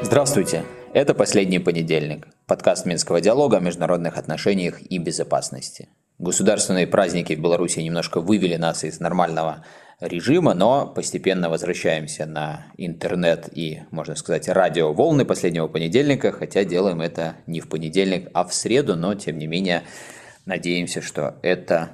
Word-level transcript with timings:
Здравствуйте! 0.00 0.64
Это 0.94 1.12
«Последний 1.12 1.58
понедельник»– 1.58 2.28
подкаст 2.46 2.86
Минского 2.86 3.20
диалога 3.20 3.58
о 3.58 3.60
международных 3.60 4.16
отношениях 4.16 4.80
и 4.80 4.96
безопасности. 4.96 5.90
Государственные 6.18 6.86
праздники 6.86 7.34
в 7.34 7.42
Беларуси 7.42 7.80
немножко 7.80 8.22
вывели 8.22 8.56
нас 8.56 8.84
из 8.84 9.00
нормального 9.00 9.66
режима, 10.00 10.54
но 10.54 10.86
постепенно 10.86 11.50
возвращаемся 11.50 12.24
на 12.24 12.66
интернет 12.78 13.50
и, 13.52 13.82
можно 13.90 14.14
сказать, 14.14 14.48
радиоволны 14.48 15.26
последнего 15.26 15.68
понедельника, 15.68 16.32
хотя 16.32 16.64
делаем 16.64 17.02
это 17.02 17.36
не 17.46 17.60
в 17.60 17.68
понедельник, 17.68 18.30
а 18.32 18.44
в 18.44 18.54
среду, 18.54 18.96
но 18.96 19.14
тем 19.14 19.36
не 19.36 19.46
менее 19.46 19.82
надеемся, 20.46 21.02
что 21.02 21.36
это 21.42 21.90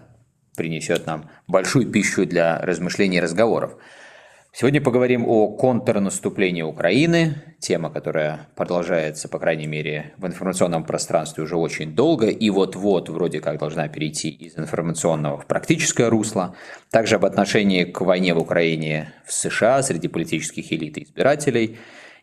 принесет 0.56 1.06
нам 1.06 1.30
большую 1.46 1.90
пищу 1.90 2.26
для 2.26 2.58
размышлений 2.58 3.18
и 3.18 3.20
разговоров. 3.20 3.76
Сегодня 4.56 4.80
поговорим 4.80 5.26
о 5.26 5.48
контрнаступлении 5.48 6.62
Украины, 6.62 7.42
тема, 7.58 7.90
которая 7.90 8.46
продолжается, 8.54 9.28
по 9.28 9.40
крайней 9.40 9.66
мере, 9.66 10.14
в 10.16 10.26
информационном 10.28 10.84
пространстве 10.84 11.42
уже 11.42 11.56
очень 11.56 11.92
долго 11.92 12.28
и 12.28 12.50
вот-вот 12.50 13.08
вроде 13.08 13.40
как 13.40 13.58
должна 13.58 13.88
перейти 13.88 14.28
из 14.28 14.56
информационного 14.56 15.40
в 15.40 15.46
практическое 15.46 16.08
русло. 16.08 16.54
Также 16.90 17.16
об 17.16 17.24
отношении 17.24 17.82
к 17.82 18.00
войне 18.02 18.32
в 18.32 18.38
Украине 18.38 19.12
в 19.26 19.32
США 19.32 19.82
среди 19.82 20.06
политических 20.06 20.72
элит 20.72 20.98
и 20.98 21.02
избирателей. 21.02 21.78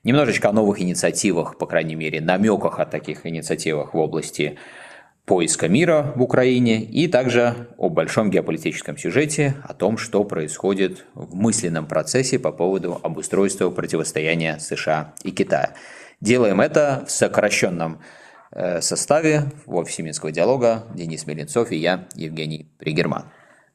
Немножечко 0.05 0.47
о 0.47 0.53
новых 0.53 0.81
инициативах, 0.81 1.57
по 1.57 1.65
крайней 1.65 1.95
мере, 1.95 2.21
намеках 2.21 2.79
о 2.79 2.85
таких 2.85 3.25
инициативах 3.25 3.93
в 3.93 3.97
области 3.97 4.57
поиска 5.25 5.67
мира 5.67 6.13
в 6.15 6.21
Украине 6.21 6.83
и 6.83 7.07
также 7.07 7.67
о 7.77 7.89
большом 7.89 8.29
геополитическом 8.29 8.97
сюжете, 8.97 9.55
о 9.63 9.73
том, 9.73 9.97
что 9.97 10.23
происходит 10.23 11.05
в 11.13 11.35
мысленном 11.35 11.87
процессе 11.87 12.39
по 12.39 12.51
поводу 12.51 12.99
обустройства 13.01 13.69
противостояния 13.69 14.59
США 14.59 15.13
и 15.23 15.31
Китая. 15.31 15.73
Делаем 16.19 16.61
это 16.61 17.05
в 17.07 17.11
сокращенном 17.11 18.01
э, 18.51 18.81
составе 18.81 19.43
в 19.65 19.75
офисе 19.75 20.03
диалога 20.31 20.85
Денис 20.93 21.25
Меленцов 21.25 21.71
и 21.71 21.77
я, 21.77 22.07
Евгений 22.15 22.71
Пригерман. 22.77 23.25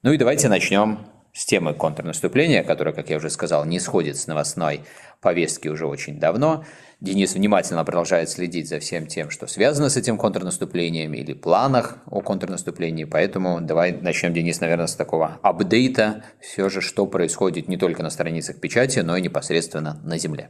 Ну 0.03 0.13
и 0.13 0.19
давайте 0.19 0.49
начнем 0.49 1.07
с 1.37 1.45
темы 1.45 1.75
контрнаступления, 1.75 2.63
которая, 2.63 2.95
как 2.95 3.11
я 3.11 3.19
уже 3.19 3.29
сказал, 3.29 3.67
не 3.67 3.79
сходит 3.79 4.17
с 4.17 4.27
новостной 4.27 4.81
повестки 5.21 5.69
уже 5.69 5.87
очень 5.87 6.19
давно. 6.19 6.65
Денис 7.01 7.35
внимательно 7.35 7.85
продолжает 7.85 8.31
следить 8.31 8.71
за 8.71 8.79
всем 8.79 9.07
тем, 9.07 9.29
что 9.29 9.47
связано 9.47 9.91
с 9.91 9.99
этим 9.99 10.17
контрнаступлением 10.17 11.13
или 11.13 11.35
планах 11.35 11.99
о 12.11 12.23
контрнаступлении. 12.23 13.05
Поэтому 13.05 13.61
давай 13.61 13.93
начнем, 13.93 14.33
Денис, 14.33 14.61
наверное, 14.63 14.87
с 14.87 14.97
такого 14.97 15.39
апдейта, 15.43 16.25
все 16.41 16.71
же, 16.71 16.81
что 16.81 17.07
происходит 17.07 17.69
не 17.69 17.77
только 17.77 18.03
на 18.03 18.09
страницах 18.09 18.59
печати, 18.59 19.01
но 19.01 19.15
и 19.15 19.21
непосредственно 19.21 20.01
на 20.05 20.17
земле. 20.17 20.49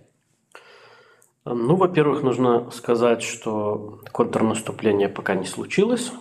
Ну, 1.45 1.75
во-первых, 1.75 2.23
нужно 2.23 2.70
сказать, 2.70 3.23
что 3.23 4.01
контрнаступление 4.12 5.09
пока 5.09 5.34
не 5.34 5.47
случилось. 5.47 6.12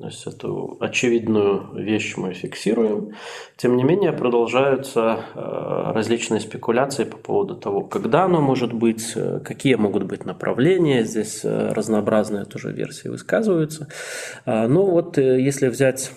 То 0.00 0.06
есть 0.06 0.26
эту 0.26 0.78
очевидную 0.80 1.74
вещь 1.74 2.16
мы 2.16 2.32
фиксируем. 2.32 3.10
Тем 3.58 3.76
не 3.76 3.84
менее, 3.84 4.14
продолжаются 4.14 5.20
э, 5.34 5.92
различные 5.92 6.40
спекуляции 6.40 7.04
по 7.04 7.18
поводу 7.18 7.54
того, 7.54 7.82
когда 7.82 8.24
оно 8.24 8.40
может 8.40 8.72
быть, 8.72 9.12
э, 9.14 9.40
какие 9.44 9.74
могут 9.74 10.04
быть 10.04 10.24
направления. 10.24 11.04
Здесь 11.04 11.44
э, 11.44 11.72
разнообразные 11.74 12.46
тоже 12.46 12.72
версии 12.72 13.08
высказываются. 13.08 13.88
А, 14.46 14.68
Но 14.68 14.86
ну 14.86 14.90
вот 14.90 15.18
если 15.18 15.68
взять 15.68 16.12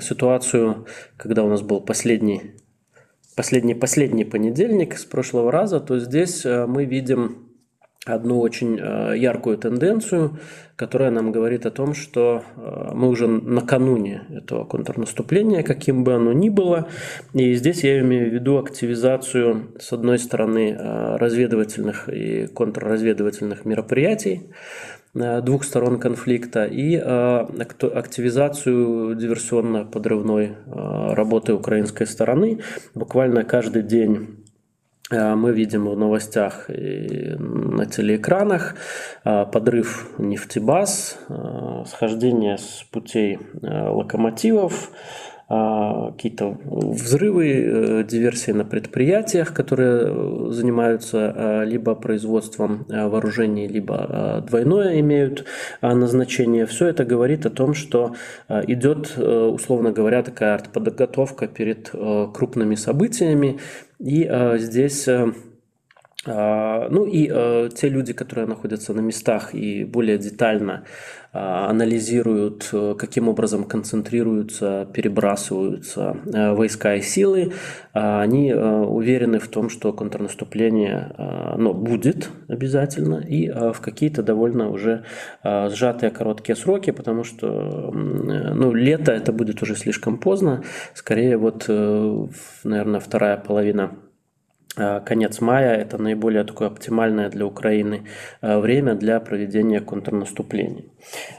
ситуацию, 0.00 0.86
когда 1.18 1.44
у 1.44 1.50
нас 1.50 1.60
был 1.60 1.82
последний 1.82 2.54
последний, 3.36 3.74
последний 3.74 4.24
понедельник 4.24 4.96
с 4.96 5.04
прошлого 5.04 5.52
раза, 5.52 5.80
то 5.80 5.98
здесь 5.98 6.46
мы 6.46 6.86
видим 6.86 7.51
одну 8.04 8.40
очень 8.40 8.80
э, 8.80 9.14
яркую 9.16 9.56
тенденцию, 9.58 10.40
которая 10.74 11.12
нам 11.12 11.30
говорит 11.30 11.66
о 11.66 11.70
том, 11.70 11.94
что 11.94 12.42
э, 12.56 12.90
мы 12.94 13.08
уже 13.08 13.28
накануне 13.28 14.22
этого 14.28 14.64
контрнаступления, 14.64 15.62
каким 15.62 16.02
бы 16.02 16.14
оно 16.14 16.32
ни 16.32 16.48
было. 16.48 16.88
И 17.32 17.54
здесь 17.54 17.84
я 17.84 18.00
имею 18.00 18.30
в 18.30 18.34
виду 18.34 18.58
активизацию, 18.58 19.68
с 19.78 19.92
одной 19.92 20.18
стороны, 20.18 20.76
э, 20.76 21.16
разведывательных 21.16 22.08
и 22.08 22.48
контрразведывательных 22.48 23.64
мероприятий, 23.64 24.50
двух 25.14 25.62
сторон 25.64 26.00
конфликта 26.00 26.64
и 26.64 26.96
активизацию 26.96 29.14
диверсионно-подрывной 29.14 30.56
работы 31.14 31.52
украинской 31.52 32.06
стороны. 32.06 32.60
Буквально 32.94 33.44
каждый 33.44 33.82
день 33.82 34.41
мы 35.12 35.52
видим 35.52 35.88
в 35.88 35.96
новостях 35.96 36.68
и 36.68 37.36
на 37.38 37.86
телеэкранах 37.86 38.74
э, 39.24 39.46
подрыв 39.52 40.10
нефтебаз, 40.18 41.18
э, 41.28 41.84
схождение 41.86 42.58
с 42.58 42.84
путей 42.90 43.38
локомотивов, 43.62 44.90
какие-то 45.48 46.56
взрывы, 46.64 48.06
диверсии 48.08 48.52
на 48.52 48.64
предприятиях, 48.64 49.52
которые 49.52 50.50
занимаются 50.50 51.62
либо 51.64 51.94
производством 51.94 52.86
вооружений, 52.88 53.68
либо 53.68 54.42
двойное 54.48 55.00
имеют 55.00 55.44
назначение. 55.82 56.64
Все 56.64 56.86
это 56.86 57.04
говорит 57.04 57.44
о 57.44 57.50
том, 57.50 57.74
что 57.74 58.14
идет, 58.48 59.18
условно 59.18 59.92
говоря, 59.92 60.22
такая 60.22 60.54
артподготовка 60.54 61.48
перед 61.48 61.90
крупными 62.32 62.76
событиями, 62.76 63.58
и 64.02 64.26
э, 64.28 64.58
здесь 64.58 65.06
э, 65.06 65.32
э, 66.26 66.88
ну 66.90 67.06
и 67.06 67.28
э, 67.30 67.70
те 67.74 67.88
люди, 67.88 68.12
которые 68.12 68.46
находятся 68.46 68.92
на 68.94 69.00
местах 69.00 69.54
и 69.54 69.84
более 69.84 70.18
детально 70.18 70.84
анализируют, 71.32 72.68
э, 72.72 72.94
каким 72.98 73.28
образом 73.28 73.64
концентрируются, 73.64 74.86
перебрасываются 74.92 76.16
э, 76.26 76.52
войска 76.52 76.96
и 76.96 77.00
силы, 77.00 77.52
э, 77.94 78.20
они 78.20 78.50
э, 78.50 78.80
уверены 78.82 79.38
в 79.38 79.48
том, 79.48 79.70
что 79.70 79.92
контрнаступление 79.94 81.14
ну, 81.56 81.72
будет 81.72 82.28
обязательно 82.48 83.16
и 83.16 83.48
в 83.48 83.80
какие-то 83.80 84.22
довольно 84.22 84.70
уже 84.70 85.04
сжатые 85.42 86.10
короткие 86.10 86.56
сроки, 86.56 86.90
потому 86.90 87.24
что 87.24 87.90
ну, 87.92 88.72
лето 88.72 89.12
это 89.12 89.32
будет 89.32 89.62
уже 89.62 89.74
слишком 89.74 90.18
поздно, 90.18 90.62
скорее 90.94 91.36
вот, 91.36 91.68
наверное, 91.68 93.00
вторая 93.00 93.36
половина 93.36 93.92
конец 94.74 95.40
мая– 95.40 95.76
это 95.82 95.98
наиболее 95.98 96.44
такое 96.44 96.68
оптимальное 96.68 97.28
для 97.28 97.44
Украины 97.46 98.04
э, 98.40 98.58
время 98.58 98.94
для 98.94 99.20
проведения 99.20 99.80
контрнаступлений. 99.80 100.90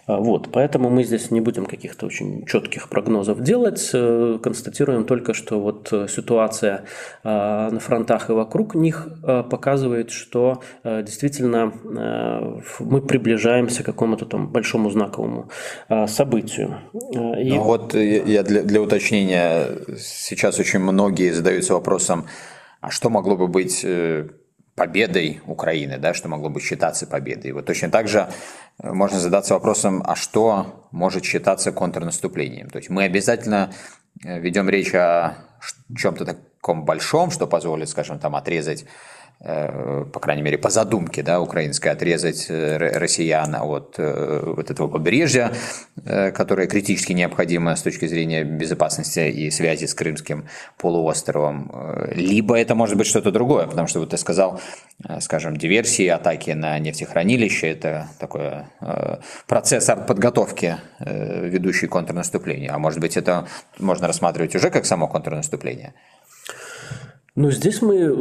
Э, 0.07 0.17
вот, 0.17 0.51
поэтому 0.51 0.89
мы 0.89 1.03
здесь 1.03 1.31
не 1.31 1.41
будем 1.41 1.65
каких-то 1.65 2.05
очень 2.05 2.45
четких 2.45 2.89
прогнозов 2.89 3.41
делать, 3.41 3.91
констатируем 4.43 5.05
только, 5.05 5.33
что 5.33 5.59
вот 5.59 5.87
ситуация 6.09 6.85
на 7.23 7.79
фронтах 7.79 8.29
и 8.29 8.33
вокруг 8.33 8.75
них 8.75 9.07
показывает, 9.49 10.11
что 10.11 10.61
действительно 10.83 11.73
мы 12.79 13.01
приближаемся 13.01 13.83
к 13.83 13.85
какому-то 13.85 14.25
там 14.25 14.47
большому 14.49 14.89
знаковому 14.89 15.49
событию. 16.07 16.79
И... 16.93 17.49
Ну, 17.49 17.61
вот 17.61 17.93
я 17.95 18.43
для, 18.43 18.63
для 18.63 18.81
уточнения, 18.81 19.67
сейчас 19.97 20.59
очень 20.59 20.79
многие 20.79 21.31
задаются 21.31 21.73
вопросом, 21.73 22.25
а 22.83 22.91
что 22.91 23.09
могло 23.09 23.37
бы 23.37 23.47
быть 23.47 23.79
э, 23.85 24.27
победой 24.75 25.39
Украины, 25.47 25.97
да, 25.97 26.13
что 26.13 26.27
могло 26.27 26.49
бы 26.49 26.59
считаться 26.59 27.07
победой. 27.07 27.53
Вот 27.53 27.65
точно 27.65 27.89
так 27.89 28.09
же 28.09 28.27
э, 28.79 28.91
можно 28.91 29.19
задаться 29.19 29.53
вопросом, 29.53 30.03
а 30.05 30.17
что 30.17 30.89
может 30.91 31.23
считаться 31.23 31.71
контрнаступлением. 31.71 32.69
То 32.69 32.79
есть 32.79 32.89
мы 32.89 33.05
обязательно 33.05 33.71
э, 34.25 34.37
ведем 34.37 34.69
речь 34.69 34.93
о 34.93 35.37
чем-то 35.95 36.25
таком 36.25 36.83
большом, 36.83 37.31
что 37.31 37.47
позволит, 37.47 37.87
скажем, 37.87 38.19
там 38.19 38.35
отрезать 38.35 38.83
по 39.43 40.19
крайней 40.21 40.41
мере, 40.41 40.57
по 40.57 40.69
задумке 40.69 41.21
да, 41.21 41.41
украинской, 41.41 41.89
отрезать 41.89 42.45
э, 42.47 42.77
россиян 42.77 43.53
от 43.55 43.95
э, 43.97 44.41
вот 44.45 44.71
этого 44.71 44.87
побережья, 44.87 45.51
которое 46.05 46.65
критически 46.67 47.11
необходимо 47.11 47.75
с 47.75 47.81
точки 47.81 48.07
зрения 48.07 48.45
безопасности 48.45 49.19
и 49.29 49.51
связи 49.51 49.85
с 49.85 49.93
Крымским 49.93 50.47
полуостровом. 50.77 51.71
Либо 52.15 52.57
это 52.57 52.73
может 52.73 52.95
быть 52.95 53.07
что-то 53.07 53.31
другое, 53.31 53.67
потому 53.67 53.87
что 53.87 53.99
вот 53.99 54.11
ты 54.11 54.17
сказал, 54.17 54.61
скажем, 55.19 55.57
диверсии, 55.57 56.07
атаки 56.07 56.51
на 56.51 56.79
нефтехранилище– 56.79 57.67
это 57.71 58.07
такой 58.19 58.63
процесс 59.47 59.85
подготовки, 60.07 60.77
ведущий 60.99 61.87
контрнаступление. 61.87 62.71
А 62.71 62.79
может 62.79 62.99
быть, 62.99 63.17
это 63.17 63.47
можно 63.77 64.07
рассматривать 64.07 64.55
уже 64.55 64.69
как 64.69 64.85
само 64.85 65.07
контрнаступление? 65.07 65.93
Ну, 67.35 67.49
здесь 67.49 67.81
мы 67.81 68.13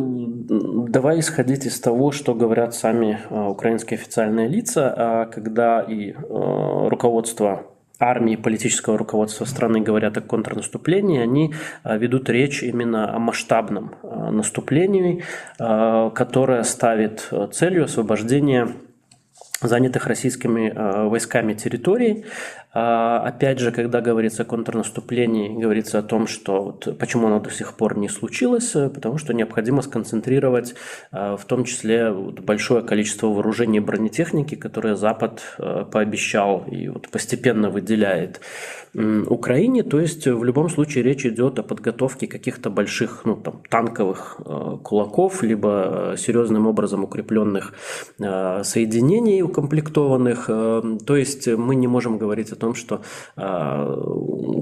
давай 0.88 1.20
исходить 1.20 1.66
из 1.66 1.78
того, 1.80 2.12
что 2.12 2.34
говорят 2.34 2.74
сами 2.74 3.20
а, 3.28 3.50
украинские 3.50 3.98
официальные 3.98 4.48
лица, 4.48 4.94
а 4.96 5.26
когда 5.26 5.82
и 5.82 6.12
а, 6.12 6.88
руководство 6.88 7.66
армии, 7.98 8.36
политического 8.36 8.96
руководства 8.96 9.44
страны 9.44 9.82
говорят 9.82 10.16
о 10.16 10.22
контрнаступлении, 10.22 11.20
они 11.20 11.54
ведут 11.84 12.28
речь 12.30 12.62
именно 12.64 13.14
о 13.14 13.20
масштабном 13.20 13.94
наступлении, 14.02 15.22
которое 15.56 16.64
ставит 16.64 17.30
целью 17.52 17.84
освобождение 17.84 18.74
занятых 19.68 20.06
российскими 20.06 20.72
войсками 21.08 21.54
территорий, 21.54 22.24
а, 22.74 23.20
опять 23.20 23.58
же, 23.58 23.70
когда 23.70 24.00
говорится 24.00 24.42
о 24.42 24.46
контрнаступлении, 24.46 25.60
говорится 25.60 25.98
о 25.98 26.02
том, 26.02 26.26
что 26.26 26.62
вот 26.62 26.98
почему 26.98 27.26
оно 27.26 27.38
до 27.38 27.50
сих 27.50 27.74
пор 27.74 27.98
не 27.98 28.08
случилось, 28.08 28.74
э, 28.74 28.88
потому 28.88 29.18
что 29.18 29.34
необходимо 29.34 29.82
сконцентрировать 29.82 30.74
а, 31.10 31.36
в 31.36 31.44
том 31.44 31.64
числе 31.64 32.10
большое 32.12 32.82
количество 32.82 33.26
вооружений 33.26 33.76
и 33.76 33.80
бронетехники, 33.80 34.54
которые 34.54 34.96
Запад 34.96 35.42
э, 35.58 35.84
пообещал 35.90 36.64
и 36.70 36.88
вот 36.88 37.10
постепенно 37.10 37.68
выделяет 37.68 38.40
Украине. 38.94 39.82
То 39.82 40.00
есть 40.00 40.26
в 40.26 40.44
любом 40.44 40.68
случае 40.68 41.04
речь 41.04 41.24
идет 41.26 41.58
о 41.58 41.62
подготовке 41.62 42.26
каких-то 42.26 42.70
больших 42.70 43.22
ну, 43.24 43.36
там, 43.36 43.62
танковых 43.68 44.40
э, 44.44 44.76
кулаков, 44.82 45.42
либо 45.42 46.14
серьезным 46.18 46.66
образом 46.66 47.04
укрепленных 47.04 47.74
соединений 48.18 49.42
укомплектованных. 49.42 50.46
То 50.46 51.16
есть 51.16 51.48
мы 51.48 51.74
не 51.74 51.86
можем 51.86 52.18
говорить 52.18 52.52
о 52.52 52.56
том, 52.56 52.74
что 52.74 53.00
э, 53.36 53.96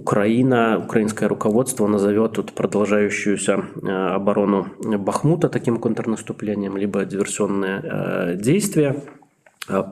Украина, 0.01 0.79
украинское 0.85 1.29
руководство 1.29 1.87
назовет 1.87 2.37
вот 2.37 2.53
продолжающуюся 2.53 3.65
э, 3.83 3.89
оборону 3.89 4.67
Бахмута 4.79 5.49
таким 5.49 5.79
контрнаступлением, 5.79 6.77
либо 6.77 7.05
диверсионные 7.05 7.81
э, 7.83 8.37
действия 8.37 8.97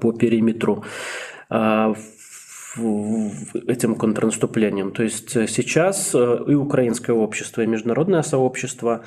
по 0.01 0.13
периметру 0.13 0.85
этим 2.77 3.95
контрнаступлением. 3.95 4.93
То 4.93 5.03
есть 5.03 5.31
сейчас 5.31 6.15
и 6.15 6.55
украинское 6.55 7.17
общество, 7.17 7.63
и 7.63 7.67
международное 7.67 8.23
сообщество 8.23 9.05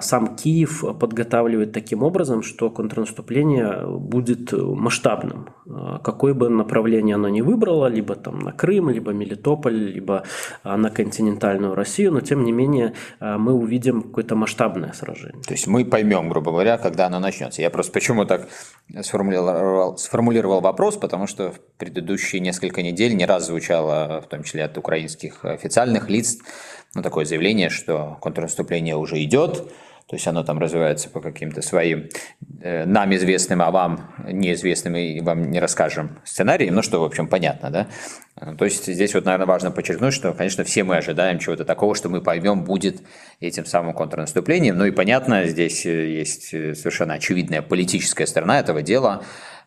сам 0.00 0.36
Киев 0.36 0.84
подготавливает 0.98 1.72
таким 1.72 2.02
образом, 2.02 2.42
что 2.42 2.70
контрнаступление 2.70 3.86
будет 3.86 4.52
масштабным. 4.52 5.48
А 5.68 5.98
какое 5.98 6.34
бы 6.34 6.48
направление 6.48 7.14
оно 7.14 7.28
ни 7.28 7.40
выбрало, 7.40 7.86
либо 7.86 8.14
там 8.14 8.40
на 8.40 8.52
Крым, 8.52 8.90
либо 8.90 9.12
Мелитополь, 9.12 9.74
либо 9.74 10.24
а, 10.62 10.76
на 10.76 10.90
континентальную 10.90 11.74
Россию, 11.74 12.12
но 12.12 12.20
тем 12.20 12.44
не 12.44 12.52
менее 12.52 12.92
мы 13.20 13.52
увидим 13.52 14.02
какое-то 14.02 14.36
масштабное 14.36 14.92
сражение. 14.92 15.42
То 15.42 15.54
есть 15.54 15.66
мы 15.66 15.84
поймем, 15.84 16.28
грубо 16.28 16.50
говоря, 16.50 16.78
когда 16.78 17.06
оно 17.06 17.18
начнется. 17.20 17.62
Я 17.62 17.70
просто 17.70 17.92
почему 17.92 18.24
так 18.24 18.48
сформулировал, 19.02 19.96
сформулировал 19.96 20.60
вопрос, 20.60 20.96
потому 20.96 21.26
что 21.26 21.52
в 21.52 21.60
предыдущие 21.78 22.40
несколько 22.40 22.82
недель 22.82 23.16
не 23.16 23.26
раз 23.26 23.46
звучало, 23.46 24.20
в 24.20 24.28
том 24.28 24.42
числе 24.42 24.64
от 24.64 24.76
украинских 24.76 25.44
официальных 25.44 26.08
лиц, 26.08 26.38
ну, 26.94 27.02
такое 27.02 27.24
заявление, 27.24 27.70
что 27.70 28.18
контрнаступление 28.20 28.96
уже 28.96 29.22
идет, 29.22 29.70
то 30.10 30.16
есть 30.16 30.26
оно 30.26 30.42
там 30.42 30.58
развивается 30.58 31.08
по 31.08 31.20
каким-то 31.20 31.62
своим 31.62 32.08
э, 32.60 32.84
нам 32.84 33.14
известным, 33.14 33.62
а 33.62 33.70
вам 33.70 34.12
неизвестным 34.28 34.96
и 34.96 35.20
вам 35.20 35.52
не 35.52 35.60
расскажем 35.60 36.18
сценариям, 36.24 36.74
ну 36.74 36.82
что, 36.82 37.00
в 37.00 37.04
общем, 37.04 37.28
понятно, 37.28 37.70
да? 37.70 37.86
То 38.58 38.64
есть 38.64 38.86
здесь 38.86 39.14
вот, 39.14 39.24
наверное, 39.24 39.46
важно 39.46 39.70
подчеркнуть, 39.70 40.12
что, 40.12 40.32
конечно, 40.32 40.64
все 40.64 40.82
мы 40.82 40.96
ожидаем 40.96 41.38
чего-то 41.38 41.64
такого, 41.64 41.94
что 41.94 42.08
мы 42.08 42.22
поймем 42.22 42.64
будет 42.64 43.02
этим 43.38 43.66
самым 43.66 43.92
контрнаступлением. 43.92 44.78
Ну 44.78 44.86
и 44.86 44.90
понятно, 44.90 45.44
здесь 45.44 45.86
э, 45.86 46.10
есть 46.10 46.52
э, 46.54 46.74
совершенно 46.74 47.14
очевидная 47.14 47.62
политическая 47.62 48.26
сторона 48.26 48.58
этого 48.58 48.82
дела, 48.82 49.22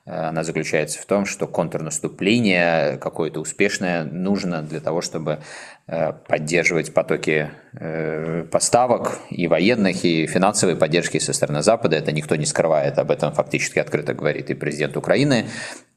она 0.05 0.43
заключается 0.43 1.01
в 1.01 1.05
том, 1.05 1.25
что 1.25 1.47
контрнаступление 1.47 2.97
какое-то 2.97 3.39
успешное 3.39 4.03
нужно 4.03 4.61
для 4.61 4.81
того, 4.81 4.99
чтобы 4.99 5.31
э, 5.31 5.37
поддерживать 5.85 6.93
потоки 6.93 7.51
э, 7.73 8.45
поставок 8.49 9.19
и 9.29 9.47
военных, 9.47 10.05
и 10.05 10.27
финансовой 10.27 10.75
поддержки 10.77 11.19
со 11.19 11.33
стороны 11.33 11.61
Запада. 11.61 11.97
Это 11.97 12.11
никто 12.11 12.35
не 12.35 12.45
скрывает, 12.45 12.97
об 12.97 13.11
этом 13.11 13.33
фактически 13.33 13.79
открыто 13.79 14.13
говорит 14.13 14.49
и 14.49 14.53
президент 14.53 14.95
Украины. 14.95 15.47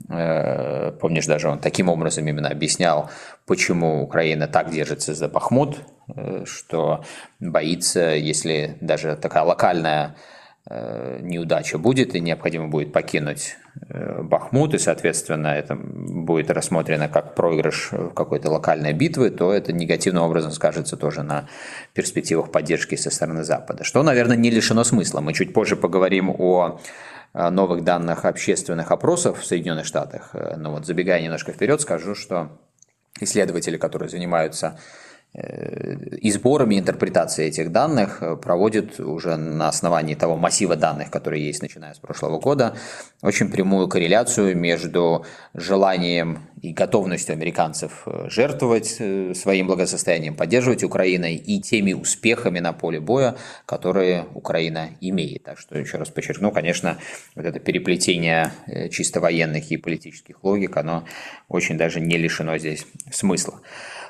Э, 0.09 0.93
помнишь, 1.01 1.27
даже 1.27 1.49
он 1.49 1.61
таким 1.61 1.89
образом 1.89 2.27
именно 2.27 2.49
объяснял, 2.49 3.11
почему 3.47 4.03
Украина 4.03 4.49
так 4.49 4.71
держится 4.71 5.15
за 5.15 5.29
Бахмут, 5.29 5.79
что 6.45 7.05
боится, 7.41 8.15
если 8.15 8.77
даже 8.81 9.17
такая 9.17 9.43
локальная 9.43 10.15
Э, 10.15 10.36
неудача 10.69 11.79
будет 11.79 12.15
и 12.15 12.21
необходимо 12.21 12.67
будет 12.67 12.93
покинуть 12.93 13.57
э, 13.89 14.23
Бахмут, 14.23 14.75
и, 14.75 14.79
соответственно, 14.79 15.49
это 15.49 15.77
будет 15.77 16.51
рассмотрено 16.51 17.09
как 17.09 17.37
проигрыш 17.37 17.91
какой-то 18.15 18.51
локальной 18.51 18.93
битвы, 18.93 19.31
то 19.31 19.53
это 19.53 19.73
негативным 19.73 20.25
образом 20.25 20.51
скажется 20.51 20.97
тоже 20.97 21.23
на 21.23 21.49
перспективах 21.95 22.51
поддержки 22.51 22.97
со 22.97 23.11
стороны 23.11 23.45
Запада. 23.45 23.85
Что, 23.85 24.03
наверное, 24.03 24.37
не 24.37 24.51
лишено 24.51 24.83
смысла. 24.83 25.21
Мы 25.21 25.35
чуть 25.35 25.53
позже 25.53 25.77
поговорим 25.77 26.31
о 26.31 26.81
новых 27.33 27.85
данных 27.85 28.25
общественных 28.25 28.91
опросов 28.91 29.41
в 29.41 29.47
Соединенных 29.47 29.87
Штатах. 29.87 30.31
Э, 30.33 30.57
но 30.57 30.73
вот 30.73 30.85
забегая 30.85 31.23
немножко 31.23 31.53
вперед, 31.53 31.81
скажу, 31.81 32.17
что 32.17 32.59
исследователи, 33.21 33.77
которые 33.77 34.09
занимаются 34.09 34.79
Э, 34.79 34.81
и 35.37 36.31
сборами 36.31 36.79
интерпретации 36.79 37.47
этих 37.47 37.71
данных 37.71 38.23
э, 38.23 38.37
проводит 38.37 38.99
уже 39.01 39.37
на 39.37 39.69
основании 39.69 40.15
того 40.15 40.37
массива 40.37 40.77
данных, 40.77 41.11
которые 41.11 41.47
есть, 41.47 41.61
начиная 41.61 41.93
с 41.93 41.99
прошлого 41.99 42.39
года, 42.39 42.75
очень 43.21 43.51
прямую 43.51 43.89
корреляцию 43.89 44.57
между 44.57 45.27
желанием 45.53 46.49
и 46.63 46.73
готовностью 46.73 47.35
американцев 47.35 48.05
э, 48.07 48.29
жертвовать 48.31 48.99
своим 49.37 49.67
благосостоянием, 49.67 50.35
поддерживать 50.35 50.83
Украиной 50.83 51.35
и 51.35 51.61
теми 51.61 51.93
успехами 51.93 52.61
на 52.61 52.73
поле 52.73 52.99
боя, 52.99 53.37
которые 53.67 54.25
Украина 54.33 54.91
имеет. 55.03 55.45
Так 55.45 55.59
что, 55.59 55.77
еще 55.77 55.99
раз 55.99 56.09
подчеркну, 56.09 56.51
конечно, 56.51 56.97
вот 57.35 57.45
это 57.45 57.61
переплетение 57.61 58.53
чисто 58.91 59.21
военных 59.21 59.71
и 59.71 59.77
политических 59.77 60.43
логик, 60.43 60.79
оно 60.79 61.05
очень 61.49 61.77
даже 61.77 62.01
не 62.01 62.17
лишено 62.17 62.57
здесь 62.57 62.87
смысла. 63.11 63.61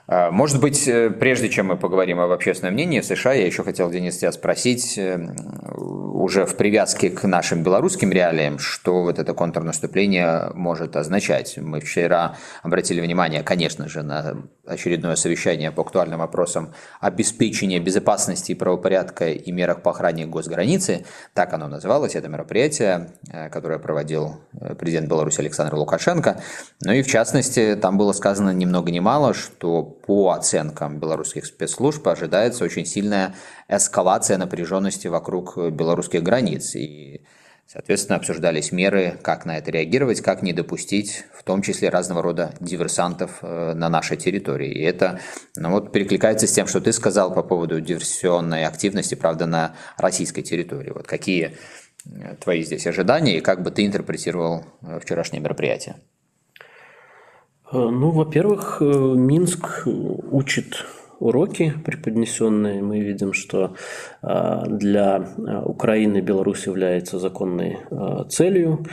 А, 0.09 0.31
может 0.31 0.61
быть, 0.61 0.87
э, 0.87 1.11
прежде 1.11 1.49
чем 1.49 1.67
мы 1.67 1.77
поговорим 1.77 2.21
об 2.21 2.31
общественном 2.31 2.75
мнении 2.75 3.01
в 3.01 3.05
США, 3.05 3.33
я 3.33 3.45
еще 3.45 3.65
хотел, 3.65 3.91
Денис, 3.91 4.17
тебя 4.17 4.31
спросить, 4.31 4.97
э, 4.99 5.19
уже 5.77 6.47
в 6.47 6.57
привязке 6.57 7.11
к 7.11 7.25
нашим 7.25 7.65
белорусским 7.65 8.13
реалиям, 8.13 8.59
что 8.59 9.03
вот 9.03 9.19
это 9.19 9.35
контрнаступление 9.35 10.51
может 10.55 10.97
означать. 10.97 11.59
Мы 11.59 11.81
вчера 11.81 12.37
обратили 12.63 13.01
внимание, 13.01 13.43
конечно 13.43 13.89
же, 13.89 14.03
на 14.03 14.37
очередное 14.65 15.17
совещание 15.17 15.73
по 15.73 15.83
актуальным 15.83 16.21
вопросам 16.21 16.73
обеспечения 17.01 17.81
безопасности 17.81 18.53
и 18.53 18.55
правопорядка 18.55 19.31
и 19.31 19.53
мерах 19.53 19.83
по 19.83 19.91
охране 19.91 20.27
госграницы. 20.27 21.05
Так 21.35 21.53
оно 21.53 21.67
называлось, 21.67 22.15
это 22.15 22.29
мероприятие, 22.29 23.11
э, 23.29 23.49
которое 23.51 23.81
проводил 23.81 24.41
президент 24.79 25.09
Беларуси 25.09 25.41
Александр 25.41 25.75
Лукашенко. 25.75 26.41
Ну 26.83 26.93
и 26.93 27.03
в 27.03 27.09
частности, 27.09 27.77
там 27.81 27.99
было 27.99 28.13
сказано 28.13 28.51
ни 28.51 28.65
много 28.65 28.93
ни 28.93 29.01
мало, 29.01 29.35
что 29.35 29.96
по 30.07 30.31
оценкам 30.31 30.99
белорусских 30.99 31.47
спецслужб 31.47 32.07
ожидается 32.07 32.65
очень 32.65 32.87
сильная 32.87 33.35
эскалация 33.69 34.39
напряженности 34.39 35.09
вокруг 35.09 35.57
белорусских 35.57 36.23
границ. 36.23 36.77
И, 36.77 37.23
соответственно, 37.67 38.17
обсуждались 38.17 38.71
меры, 38.71 39.19
как 39.23 39.45
на 39.45 39.59
это 39.59 39.73
реагировать, 39.73 40.21
как 40.21 40.43
не 40.43 40.53
допустить, 40.53 41.25
в 41.35 41.43
том 41.43 41.61
числе 41.61 41.89
разного 41.89 42.23
рода 42.23 42.55
диверсантов 42.61 43.39
э, 43.43 43.75
на 43.75 43.89
нашей 43.89 44.17
территории. 44.17 44.73
И 44.73 44.83
это 44.83 45.21
ну, 45.57 45.71
вот, 45.71 45.93
перекликается 45.93 46.47
с 46.47 46.53
тем, 46.53 46.69
что 46.69 46.81
ты 46.81 46.93
сказал 46.93 47.35
по 47.35 47.43
поводу 47.43 47.81
диверсионной 47.81 48.65
активности, 48.65 49.17
правда, 49.17 49.47
на 49.47 49.75
российской 49.99 50.43
территории. 50.43 50.91
Вот 50.91 51.09
какие 51.09 51.57
э, 52.05 52.37
твои 52.41 52.63
здесь 52.63 52.87
ожидания 52.87 53.39
и 53.39 53.41
как 53.41 53.63
бы 53.65 53.73
ты 53.73 53.85
интерпретировал 53.85 54.65
э, 54.83 55.01
вчерашнее 55.01 55.43
мероприятие? 55.43 55.97
Э, 57.73 57.79
ну, 57.79 58.11
во-первых, 58.11 58.79
э, 58.81 58.85
Минск 58.85 59.87
учит 59.87 60.85
уроки 61.19 61.73
преподнесенные. 61.85 62.83
Мы 62.83 63.01
видим, 63.01 63.33
что 63.33 63.75
э, 64.23 64.63
для 64.69 65.29
Украины 65.65 66.21
Беларусь 66.21 66.67
является 66.67 67.19
законной 67.19 67.79
целью. 68.29 68.85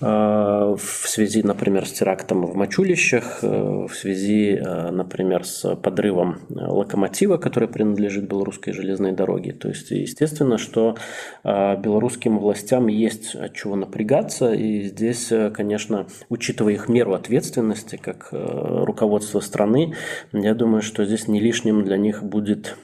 Э, 0.00 0.76
в 0.76 1.08
связи, 1.08 1.42
например, 1.42 1.86
с 1.86 1.92
терактом 1.92 2.46
в 2.46 2.54
Мачулищах, 2.54 3.40
э, 3.42 3.86
в 3.88 3.92
связи, 3.92 4.52
э, 4.54 4.90
например, 4.90 5.44
с 5.44 5.74
подрывом 5.74 6.38
локомотива, 6.50 7.36
который 7.36 7.68
принадлежит 7.68 8.28
белорусской 8.28 8.72
железной 8.72 9.12
дороге. 9.12 9.52
То 9.52 9.68
есть, 9.68 9.90
естественно, 9.90 10.58
что 10.58 10.96
белорусским 11.44 12.38
властям 12.38 12.86
есть 12.88 13.34
от 13.34 13.54
чего 13.54 13.76
напрягаться, 13.76 14.52
и 14.52 14.82
здесь, 14.82 15.32
конечно, 15.54 16.06
учитывая 16.28 16.74
их 16.74 16.88
меру 16.88 17.14
ответственности 17.14 17.96
как 17.96 18.28
руководство 18.30 19.40
страны, 19.40 19.94
я 20.32 20.54
думаю, 20.54 20.82
что 20.82 21.04
здесь 21.04 21.28
не 21.28 21.40
лишним 21.40 21.84
для 21.84 21.96
них 21.96 22.22
будет 22.22 22.76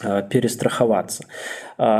перестраховаться. 0.00 1.24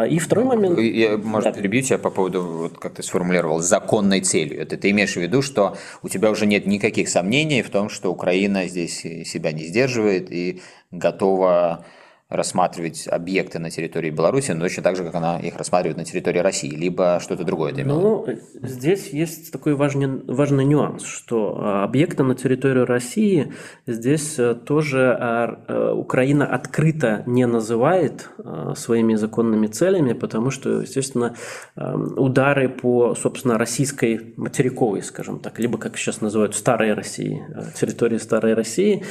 И 0.09 0.19
второй 0.19 0.45
момент... 0.45 0.79
Я, 0.79 1.17
может, 1.17 1.55
да. 1.55 1.61
перебью 1.61 1.83
тебя 1.83 1.99
по 1.99 2.11
поводу, 2.11 2.43
вот 2.43 2.79
как 2.79 2.95
ты 2.95 3.03
сформулировал, 3.03 3.61
законной 3.61 4.21
целью. 4.21 4.61
Это 4.61 4.77
ты 4.77 4.91
имеешь 4.91 5.15
в 5.15 5.17
виду, 5.17 5.43
что 5.43 5.77
у 6.03 6.09
тебя 6.09 6.31
уже 6.31 6.47
нет 6.47 6.67
никаких 6.67 7.09
сомнений 7.09 7.63
в 7.63 7.71
том, 7.71 7.89
что 7.89 8.11
Украина 8.11 8.67
здесь 8.67 9.01
себя 9.01 9.53
не 9.53 9.65
сдерживает 9.65 10.31
и 10.31 10.61
готова 10.91 11.85
рассматривать 12.29 13.09
объекты 13.09 13.59
на 13.59 13.71
территории 13.71 14.11
Беларуси, 14.11 14.51
но 14.51 14.61
точно 14.61 14.83
так 14.83 14.97
же, 14.97 15.05
как 15.05 15.15
она 15.15 15.41
их 15.41 15.57
рассматривает 15.57 15.97
на 15.97 16.05
территории 16.05 16.41
России, 16.41 16.69
либо 16.69 17.21
что-то 17.23 17.43
другое 17.43 17.73
ты? 17.73 17.85
Ну, 17.85 18.27
здесь 18.61 19.09
есть 19.15 19.51
такой 19.51 19.75
важный, 19.75 20.23
важный 20.27 20.67
нюанс, 20.67 21.05
что 21.05 21.57
а, 21.59 21.85
объекты 21.85 22.25
на 22.25 22.35
территории 22.35 22.85
России 22.85 23.55
здесь 23.87 24.39
э, 24.39 24.55
тоже 24.55 25.17
а, 25.19 25.65
э, 25.69 25.93
Украина 25.93 26.47
открыто 26.47 27.23
не 27.25 27.47
называет 27.47 28.29
а, 28.39 28.75
своими 28.75 29.15
законными 29.15 29.67
целями, 29.67 30.13
потому 30.13 30.51
что, 30.51 30.83
естественно, 30.83 31.35
удары 31.77 32.69
по, 32.69 33.15
собственно, 33.15 33.57
российской 33.57 34.35
материковой, 34.37 35.03
скажем 35.03 35.39
так, 35.39 35.59
либо, 35.59 35.79
как 35.79 35.97
сейчас 35.97 36.21
называют, 36.21 36.55
старой 36.55 36.93
России, 36.93 37.43
э, 37.49 37.63
территории 37.75 38.19
старой 38.19 38.53
России, 38.53 39.03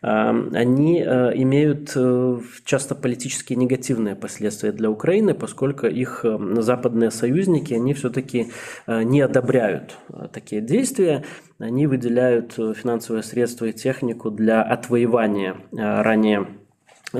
они 0.00 1.00
имеют 1.00 1.96
часто 2.64 2.94
политически 2.94 3.52
негативные 3.54 4.16
последствия 4.16 4.72
для 4.72 4.90
Украины, 4.90 5.34
поскольку 5.34 5.86
их 5.86 6.24
э, 6.24 6.38
западные 6.60 7.10
союзники, 7.10 7.74
они 7.74 7.94
все-таки 7.94 8.50
э, 8.86 9.02
не 9.02 9.20
одобряют 9.20 9.96
э, 10.08 10.28
такие 10.32 10.62
действия, 10.62 11.24
они 11.58 11.86
выделяют 11.86 12.54
финансовые 12.54 13.22
средства 13.22 13.66
и 13.66 13.72
технику 13.72 14.30
для 14.30 14.62
отвоевания 14.62 15.56
ранее 15.72 16.48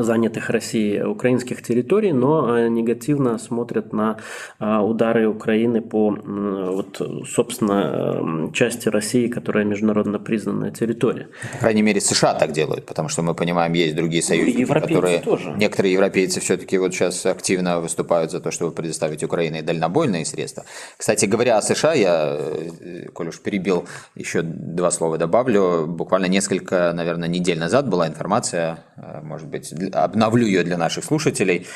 занятых 0.02 0.50
Россией 0.50 1.02
украинских 1.02 1.62
территорий, 1.62 2.12
но 2.12 2.56
э, 2.58 2.68
негативно 2.68 3.38
смотрят 3.38 3.92
на 3.92 4.18
э, 4.60 4.78
удары 4.78 5.28
Украины 5.28 5.80
по, 5.80 6.10
вот, 6.10 7.00
собственно, 7.28 8.48
э, 8.48 8.52
части 8.52 8.88
России, 8.88 9.28
которая 9.28 9.64
международно 9.64 10.18
признанная 10.18 10.70
территория. 10.70 11.28
По 11.52 11.58
крайней 11.58 11.82
мере, 11.82 12.00
США 12.00 12.34
так 12.34 12.52
делают, 12.52 12.86
потому 12.86 13.08
что 13.08 13.22
мы 13.22 13.34
понимаем, 13.34 13.72
есть 13.72 13.94
другие 13.94 14.22
ну, 14.22 14.28
союзники, 14.28 14.64
которые... 14.64 15.18
Тоже. 15.20 15.54
Некоторые 15.56 15.92
европейцы 15.92 16.40
все-таки 16.40 16.78
вот 16.78 16.94
сейчас 16.94 17.26
активно 17.26 17.80
выступают 17.80 18.30
за 18.30 18.40
то, 18.40 18.50
чтобы 18.50 18.72
предоставить 18.72 19.22
Украине 19.22 19.62
дальнобойные 19.62 20.24
средства. 20.24 20.64
Кстати 20.96 21.26
говоря 21.26 21.58
о 21.58 21.62
США, 21.62 21.92
я, 21.94 22.38
коль 23.12 23.28
уж 23.28 23.40
перебил, 23.40 23.86
еще 24.14 24.42
два 24.42 24.90
слова 24.90 25.18
добавлю. 25.18 25.86
Буквально 25.86 26.26
несколько, 26.26 26.92
наверное, 26.92 27.28
недель 27.28 27.58
назад 27.58 27.88
была 27.88 28.08
информация, 28.08 28.84
может 29.22 29.48
быть, 29.48 29.72
обновлю 29.92 30.46
ее 30.46 30.64
для 30.64 30.76
наших 30.76 31.04
слушателей, 31.04 31.66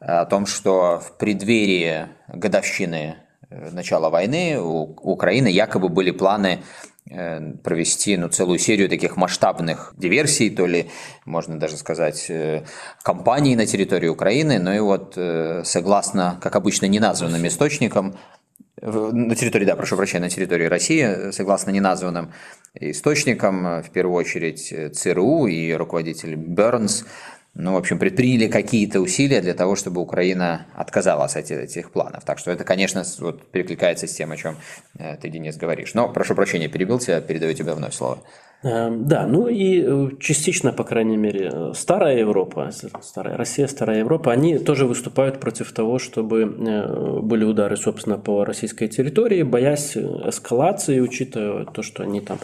о 0.00 0.24
том, 0.24 0.46
что 0.46 0.98
в 0.98 1.18
преддверии 1.18 2.08
годовщины 2.28 3.16
э, 3.50 3.70
начала 3.70 4.08
войны 4.08 4.58
у 4.58 4.94
Украины 5.02 5.48
якобы 5.48 5.90
были 5.90 6.10
планы 6.10 6.62
э, 7.10 7.52
провести 7.62 8.16
ну, 8.16 8.28
целую 8.28 8.58
серию 8.58 8.88
таких 8.88 9.16
масштабных 9.16 9.94
диверсий, 9.98 10.48
то 10.48 10.66
ли, 10.66 10.90
можно 11.26 11.58
даже 11.58 11.76
сказать, 11.76 12.30
э, 12.30 12.64
кампаний 13.02 13.54
на 13.56 13.66
территории 13.66 14.08
Украины. 14.08 14.58
Но 14.58 14.72
и 14.72 14.80
вот, 14.80 15.18
согласно, 15.64 16.38
как 16.40 16.56
обычно, 16.56 16.86
неназванным 16.86 17.46
источникам, 17.46 18.16
на 18.80 19.34
территории, 19.34 19.66
да, 19.66 19.76
прошу 19.76 19.98
прощения, 19.98 20.24
на 20.24 20.30
территории 20.30 20.64
России, 20.64 21.32
согласно 21.32 21.70
неназванным 21.70 22.32
источникам, 22.72 23.82
в 23.82 23.90
первую 23.90 24.16
очередь 24.16 24.96
ЦРУ 24.96 25.48
и 25.48 25.74
руководитель 25.74 26.34
Бернс, 26.34 27.04
ну, 27.60 27.74
в 27.74 27.76
общем, 27.76 27.98
предприняли 27.98 28.48
какие-то 28.48 29.00
усилия 29.00 29.40
для 29.40 29.54
того, 29.54 29.76
чтобы 29.76 30.00
Украина 30.00 30.66
отказалась 30.74 31.36
от 31.36 31.50
этих 31.50 31.90
планов. 31.90 32.24
Так 32.24 32.38
что 32.38 32.50
это, 32.50 32.64
конечно, 32.64 33.02
вот 33.18 33.50
перекликается 33.50 34.06
с 34.06 34.12
тем, 34.12 34.32
о 34.32 34.36
чем 34.36 34.56
э, 34.98 35.16
ты, 35.16 35.28
Денис, 35.28 35.56
говоришь. 35.56 35.94
Но, 35.94 36.08
прошу 36.08 36.34
прощения, 36.34 36.68
перебил 36.68 36.98
тебя, 36.98 37.20
передаю 37.20 37.54
тебе 37.54 37.74
вновь 37.74 37.94
слово. 37.94 38.18
Эм, 38.62 39.06
да, 39.06 39.26
ну 39.26 39.48
и 39.48 39.82
э, 39.82 40.10
частично, 40.20 40.72
по 40.72 40.84
крайней 40.84 41.16
мере, 41.16 41.50
э, 41.52 41.72
старая 41.74 42.18
Европа, 42.18 42.70
старая 43.02 43.36
Россия, 43.36 43.66
старая 43.66 44.00
Европа, 44.00 44.32
они 44.32 44.58
тоже 44.58 44.86
выступают 44.86 45.40
против 45.40 45.72
того, 45.72 45.98
чтобы 45.98 46.44
были 47.22 47.44
удары, 47.44 47.76
собственно, 47.76 48.18
по 48.18 48.44
российской 48.44 48.88
территории, 48.88 49.42
боясь 49.44 49.96
эскалации, 49.96 51.00
учитывая 51.00 51.64
то, 51.64 51.82
что 51.82 52.02
они 52.02 52.20
там 52.20 52.38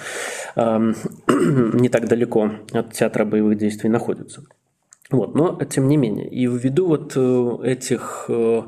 э, 0.56 0.92
не 1.74 1.90
так 1.90 2.08
далеко 2.08 2.50
от 2.72 2.92
театра 2.94 3.26
боевых 3.26 3.58
действий 3.58 3.90
находятся. 3.90 4.42
Вот, 5.10 5.36
но 5.36 5.56
тем 5.64 5.88
не 5.88 5.96
менее, 5.96 6.28
и 6.28 6.46
ввиду 6.46 6.88
вот 6.88 7.12
э, 7.14 7.58
этих 7.62 8.24
э, 8.28 8.62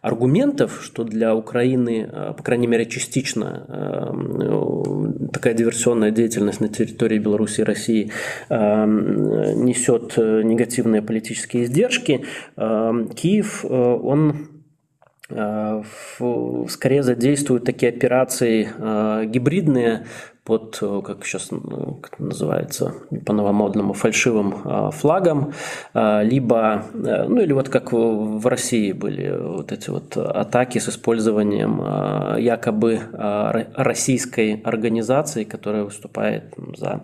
аргументов, 0.00 0.80
что 0.82 1.04
для 1.04 1.34
Украины, 1.36 2.08
э, 2.10 2.32
по 2.34 2.42
крайней 2.42 2.66
мере, 2.66 2.86
частично 2.86 3.42
такая 5.32 5.54
диверсионная 5.54 6.10
деятельность 6.10 6.60
на 6.60 6.68
территории 6.68 7.18
Беларуси 7.18 7.60
и 7.60 7.64
России 7.64 8.10
несет 8.50 10.16
негативные 10.16 11.02
политические 11.02 11.64
издержки, 11.64 12.24
Киев, 12.56 13.64
он 13.64 14.48
скорее 16.68 17.02
задействуют 17.02 17.64
такие 17.64 17.90
операции 17.90 18.68
гибридные 19.26 20.06
под, 20.44 20.78
э, 20.82 21.02
как 21.04 21.24
сейчас 21.24 21.50
называется, 22.18 22.94
по-новомодному, 23.24 23.92
фальшивым 23.92 24.90
флагом, 24.90 25.52
либо, 25.94 26.84
э, 26.94 27.24
ну 27.28 27.40
или 27.40 27.52
вот 27.52 27.68
как 27.68 27.92
в 27.92 28.46
России 28.46 28.92
были 28.92 29.30
вот 29.30 29.72
эти 29.72 29.90
вот 29.90 30.16
атаки 30.16 30.78
с 30.78 30.88
использованием 30.88 32.38
якобы 32.38 33.00
российской 33.76 34.60
организации, 34.64 35.44
которая 35.44 35.84
выступает 35.84 36.54
за 36.76 37.02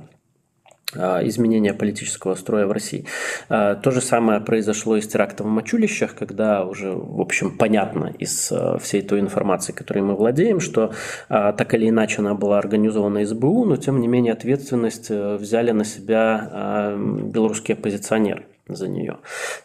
изменения 0.95 1.75
политического 1.75 2.35
строя 2.35 2.67
в 2.67 2.73
России. 2.73 3.05
А, 3.49 3.75
то 3.75 3.91
же 3.91 4.01
самое 4.01 4.41
произошло 4.41 4.97
и 4.97 5.03
с 5.03 5.07
терактом 5.09 5.49
в 5.49 5.51
Мачулищах, 5.51 6.15
когда 6.15 6.65
уже, 6.65 6.93
в 6.93 7.21
общем, 7.21 7.57
понятно 7.59 8.15
из 8.19 8.51
а, 8.51 8.79
всей 8.79 9.03
той 9.03 9.21
информации, 9.21 9.73
которой 9.73 10.01
мы 10.01 10.17
владеем, 10.17 10.61
что 10.61 10.93
так 11.29 11.75
или 11.75 11.89
иначе 11.89 12.21
она 12.21 12.35
была 12.35 12.59
организована 12.59 13.25
СБУ, 13.25 13.67
но 13.67 13.77
тем 13.77 14.01
не 14.01 14.09
менее 14.09 14.33
ответственность 14.33 15.11
э, 15.11 15.37
взяли 15.37 15.73
на 15.73 15.85
себя 15.85 16.95
белорусские 16.97 17.77
оппозиционеры 17.77 18.47
за 18.67 18.89
нее. 18.89 19.19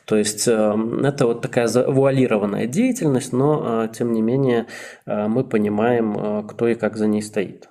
То 0.06 0.18
есть 0.18 0.48
э, 0.48 0.78
это 1.04 1.28
вот 1.28 1.42
такая 1.42 1.68
завуалированная 1.68 2.68
деятельность, 2.68 3.34
но 3.34 3.88
тем 3.88 4.12
не 4.12 4.22
менее 4.22 4.66
мы 5.06 5.44
понимаем, 5.44 6.46
кто 6.48 6.68
и 6.68 6.76
как 6.76 6.98
за 6.98 7.08
ней 7.08 7.22
стоит. 7.22 7.70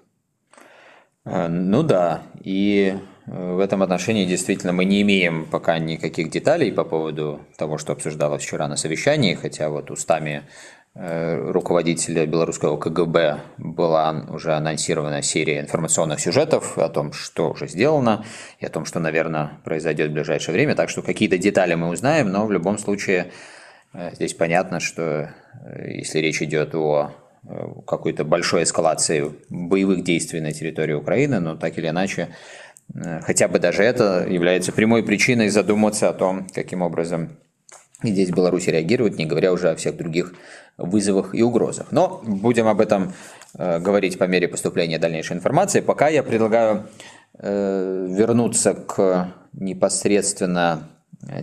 Ну 1.25 1.83
да, 1.83 2.23
и 2.43 2.97
в 3.27 3.61
этом 3.61 3.83
отношении 3.83 4.25
действительно 4.25 4.73
мы 4.73 4.85
не 4.85 5.03
имеем 5.03 5.47
пока 5.47 5.79
никаких 5.79 6.31
деталей 6.31 6.73
по 6.73 6.85
поводу 6.85 7.41
того, 7.57 7.79
что 7.79 7.93
обсуждалось 7.93 8.43
вчера 8.43 8.67
на 8.67 8.77
совещании, 8.77 9.35
хотя 9.35 9.69
вот 9.69 9.93
устами 9.93 10.43
э, 10.97 11.51
руководителя 11.53 12.27
белорусского 12.27 12.77
КГБ 12.79 13.39
была 13.59 14.27
уже 14.29 14.55
анонсирована 14.55 15.23
серия 15.23 15.61
информационных 15.61 16.19
сюжетов 16.19 16.77
о 16.77 16.89
том, 16.89 17.13
что 17.13 17.51
уже 17.51 17.69
сделано, 17.69 18.25
и 18.59 18.67
о 18.67 18.71
том, 18.71 18.85
что, 18.85 18.99
наверное, 18.99 19.53
произойдет 19.65 20.11
в 20.11 20.15
ближайшее 20.15 20.55
время. 20.55 20.75
Так 20.75 20.91
что 20.91 21.03
какие-то 21.03 21.39
детали 21.39 21.75
мы 21.75 21.91
узнаем, 21.91 22.29
но 22.29 22.45
в 22.45 22.51
любом 22.51 22.77
случае 22.77 23.31
э, 23.93 24.11
здесь 24.15 24.35
понятно, 24.35 24.81
что 24.81 25.33
э, 25.65 25.93
если 25.93 26.19
речь 26.19 26.43
идет 26.43 26.75
о 26.75 27.13
какой-то 27.89 28.25
большой 28.25 28.63
эскалации 28.63 29.33
боевых 29.51 30.05
действий 30.05 30.41
на 30.41 30.53
территории 30.53 30.93
Украины, 30.93 31.41
но 31.41 31.57
так 31.57 31.77
или 31.77 31.89
иначе 31.89 32.29
хотя 33.23 33.49
бы 33.49 33.59
даже 33.59 33.83
это 33.83 34.27
является 34.29 34.73
прямой 34.73 35.03
причиной 35.03 35.49
задуматься 35.49 36.09
о 36.09 36.13
том, 36.13 36.47
каким 36.53 36.83
образом 36.83 37.31
здесь 38.03 38.31
Беларусь 38.31 38.67
реагирует, 38.67 39.19
не 39.19 39.27
говоря 39.27 39.53
уже 39.53 39.71
о 39.71 39.77
всех 39.77 39.97
других 39.97 40.35
вызовах 40.77 41.35
и 41.35 41.43
угрозах. 41.43 41.93
Но 41.93 42.21
будем 42.25 42.67
об 42.67 42.81
этом 42.81 43.15
э, 43.57 43.79
говорить 43.79 44.19
по 44.19 44.25
мере 44.25 44.49
поступления 44.49 44.99
дальнейшей 44.99 45.37
информации. 45.37 45.81
Пока 45.81 46.09
я 46.09 46.23
предлагаю 46.23 46.89
э, 47.39 48.07
вернуться 48.11 48.75
к 48.75 49.33
непосредственно 49.53 50.89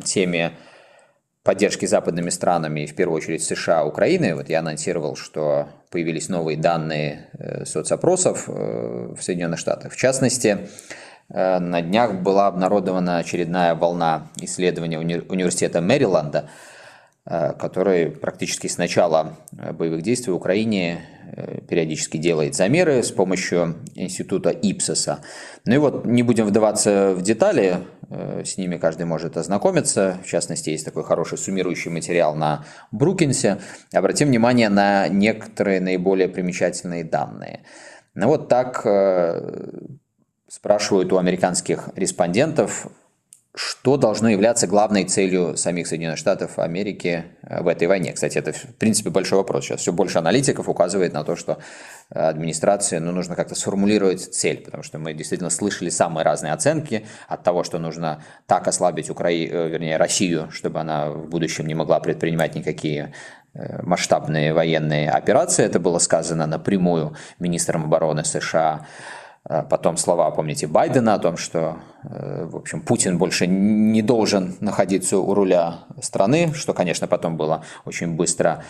теме 0.03 0.53
поддержки 1.43 1.85
западными 1.85 2.29
странами, 2.29 2.85
в 2.85 2.95
первую 2.95 3.17
очередь 3.17 3.43
США, 3.43 3.85
Украины. 3.85 4.35
Вот 4.35 4.49
я 4.49 4.59
анонсировал, 4.59 5.15
что 5.15 5.69
появились 5.89 6.27
новые 6.27 6.57
данные 6.57 7.29
соцопросов 7.63 8.47
в 8.47 9.17
Соединенных 9.21 9.57
Штатах. 9.57 9.93
В 9.93 9.95
частности, 9.95 10.57
Э, 10.57 10.67
на 11.29 11.81
днях 11.81 12.21
была 12.21 12.47
обнародована 12.47 13.17
очередная 13.17 13.75
волна 13.75 14.27
исследования 14.37 14.97
уни- 14.97 15.25
университета 15.29 15.79
Мэриленда, 15.79 16.49
Э, 17.31 17.53
который 17.53 18.09
практически 18.09 18.65
с 18.65 18.79
начала 18.79 19.35
э, 19.55 19.71
боевых 19.71 20.01
действий 20.01 20.33
в 20.33 20.35
Украине 20.35 21.01
э, 21.35 21.61
периодически 21.61 22.17
делает 22.17 22.55
замеры 22.55 23.03
с 23.03 23.11
помощью 23.11 23.75
института 23.93 24.49
Ипсоса. 24.49 25.19
Ну 25.65 25.75
и 25.75 25.77
вот 25.77 26.05
не 26.05 26.23
будем 26.23 26.47
вдаваться 26.47 27.13
в 27.13 27.21
детали, 27.21 27.77
с 28.09 28.57
ними 28.57 28.77
каждый 28.77 29.05
может 29.05 29.37
ознакомиться. 29.37 30.17
В 30.23 30.27
частности, 30.27 30.71
есть 30.71 30.83
такой 30.83 31.03
хороший 31.03 31.37
суммирующий 31.37 31.91
материал 31.91 32.33
на 32.33 32.65
Брукинсе. 32.91 33.59
Обратим 33.93 34.29
внимание 34.29 34.69
на 34.69 35.07
некоторые 35.07 35.79
наиболее 35.79 36.27
примечательные 36.27 37.03
данные. 37.03 37.59
Ну 38.15 38.25
вот 38.25 38.47
так 38.47 38.83
спрашивают 40.49 41.13
у 41.13 41.17
американских 41.17 41.89
респондентов 41.95 42.87
что 43.55 43.97
должно 43.97 44.29
являться 44.29 44.67
главной 44.67 45.05
целью 45.05 45.57
самих 45.57 45.87
Соединенных 45.87 46.19
Штатов 46.19 46.59
Америки 46.59 47.25
э, 47.41 47.61
в 47.61 47.67
этой 47.67 47.87
войне? 47.87 48.13
Кстати, 48.13 48.37
это, 48.37 48.53
в 48.53 48.75
принципе, 48.75 49.09
большой 49.09 49.39
вопрос. 49.39 49.65
Сейчас 49.65 49.81
все 49.81 49.91
больше 49.91 50.19
аналитиков 50.19 50.69
указывает 50.69 51.13
на 51.13 51.23
то, 51.23 51.35
что 51.35 51.57
э, 52.09 52.19
администрации 52.19 52.99
ну, 52.99 53.11
нужно 53.11 53.35
как-то 53.35 53.55
сформулировать 53.55 54.21
цель, 54.21 54.61
потому 54.63 54.83
что 54.83 54.99
мы 54.99 55.13
действительно 55.13 55.49
слышали 55.49 55.89
самые 55.89 56.23
разные 56.23 56.53
оценки 56.53 57.07
от 57.27 57.43
того, 57.43 57.63
что 57.63 57.79
нужно 57.79 58.23
так 58.45 58.67
ослабить 58.67 59.09
Укра... 59.09 59.29
Э, 59.29 59.67
вернее, 59.67 59.97
Россию, 59.97 60.51
чтобы 60.51 60.79
она 60.79 61.09
в 61.09 61.27
будущем 61.27 61.65
не 61.65 61.73
могла 61.73 61.99
предпринимать 61.99 62.55
никакие 62.55 63.13
масштабные 63.81 64.53
военные 64.53 65.09
операции. 65.09 65.65
Это 65.65 65.79
было 65.79 65.97
сказано 65.97 66.45
напрямую 66.45 67.15
министром 67.39 67.85
обороны 67.85 68.23
США. 68.23 68.85
Потом 69.43 69.97
слова, 69.97 70.29
помните, 70.31 70.67
Байдена 70.67 71.15
о 71.15 71.19
том, 71.19 71.37
что 71.37 71.77
Э, 72.03 72.45
в 72.45 72.55
общем, 72.55 72.81
Путин 72.81 73.17
больше 73.17 73.47
не 73.47 74.01
должен 74.01 74.55
находиться 74.61 75.17
у 75.17 75.33
руля 75.33 75.79
страны, 76.01 76.53
что, 76.53 76.73
конечно, 76.73 77.07
потом 77.07 77.37
было 77.37 77.63
очень 77.85 78.15
быстро, 78.15 78.63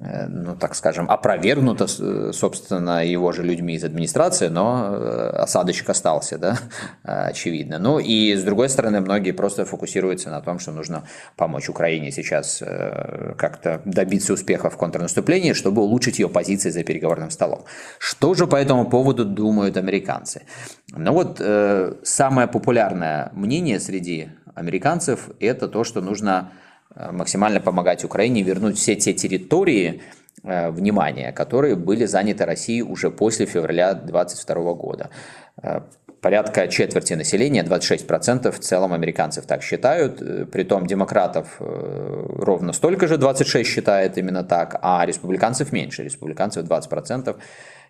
ну, 0.00 0.56
так 0.56 0.74
скажем, 0.74 1.10
опровергнуто, 1.10 1.86
э, 1.98 2.30
собственно, 2.32 3.04
его 3.04 3.32
же 3.32 3.42
людьми 3.42 3.74
из 3.74 3.84
администрации, 3.84 4.48
но 4.48 4.94
осадочек 5.34 5.90
остался, 5.90 6.38
да, 6.38 6.58
очевидно. 7.02 7.78
Ну, 7.78 7.98
и, 7.98 8.34
с 8.34 8.42
другой 8.42 8.68
стороны, 8.68 9.00
многие 9.00 9.32
просто 9.32 9.64
фокусируются 9.64 10.30
на 10.30 10.40
том, 10.40 10.58
что 10.58 10.72
нужно 10.72 11.04
помочь 11.36 11.68
Украине 11.68 12.10
сейчас 12.10 12.62
как-то 13.36 13.80
добиться 13.84 14.32
успеха 14.32 14.70
в 14.70 14.76
контрнаступлении, 14.76 15.52
чтобы 15.52 15.82
улучшить 15.82 16.18
ее 16.18 16.28
позиции 16.28 16.70
за 16.70 16.82
переговорным 16.84 17.30
столом. 17.30 17.64
Что 17.98 18.34
же 18.34 18.46
по 18.46 18.56
этому 18.56 18.88
поводу 18.88 19.24
думают 19.24 19.76
американцы? 19.76 20.42
Ну 20.88 21.12
вот, 21.12 21.40
самое 22.02 22.48
популярное 22.48 23.30
мнение 23.34 23.80
среди 23.80 24.30
американцев– 24.54 25.30
это 25.40 25.68
то, 25.68 25.84
что 25.84 26.00
нужно 26.00 26.52
э, 26.52 26.63
максимально 26.96 27.60
помогать 27.60 28.04
Украине 28.04 28.42
вернуть 28.42 28.78
все 28.78 28.94
те 28.96 29.12
территории, 29.12 30.02
э, 30.42 30.70
внимания, 30.70 31.32
которые 31.32 31.76
были 31.76 32.06
заняты 32.06 32.44
Россией 32.44 32.82
уже 32.82 33.10
после 33.10 33.46
февраля 33.46 33.94
2022 33.94 34.74
года. 34.74 35.10
Э, 35.62 35.80
порядка 36.20 36.68
четверти 36.68 37.14
населения, 37.14 37.62
26% 37.62 38.50
в 38.50 38.58
целом 38.58 38.92
американцев 38.92 39.46
так 39.46 39.62
считают, 39.62 40.50
притом 40.50 40.86
демократов 40.86 41.56
ровно 41.58 42.72
столько 42.72 43.06
же, 43.06 43.18
26 43.18 43.68
считает 43.68 44.16
именно 44.16 44.42
так, 44.42 44.78
а 44.80 45.04
республиканцев 45.04 45.70
меньше, 45.72 46.02
республиканцев 46.02 46.64
20% 46.64 47.36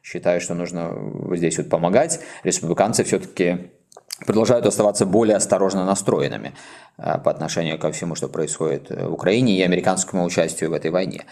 считают, 0.03 0.43
что 0.43 0.55
нужно 0.55 0.93
здесь 1.37 1.59
вот 1.59 1.69
помогать, 1.69 2.21
республиканцы 2.43 3.05
все-таки 3.05 3.71
продолжают 4.27 4.67
оставаться 4.67 5.07
более 5.07 5.37
осторожно 5.37 5.85
настроенными 5.85 6.55
э, 6.99 7.19
по 7.19 7.31
отношению 7.31 7.79
ко 7.79 7.91
всему, 7.93 8.15
что 8.15 8.29
происходит 8.29 8.91
в 8.91 9.13
Украине 9.13 9.57
и 9.57 9.63
американскому 9.63 10.25
участию 10.25 10.71
в 10.71 10.73
этой 10.73 10.91
войне. 10.91 11.25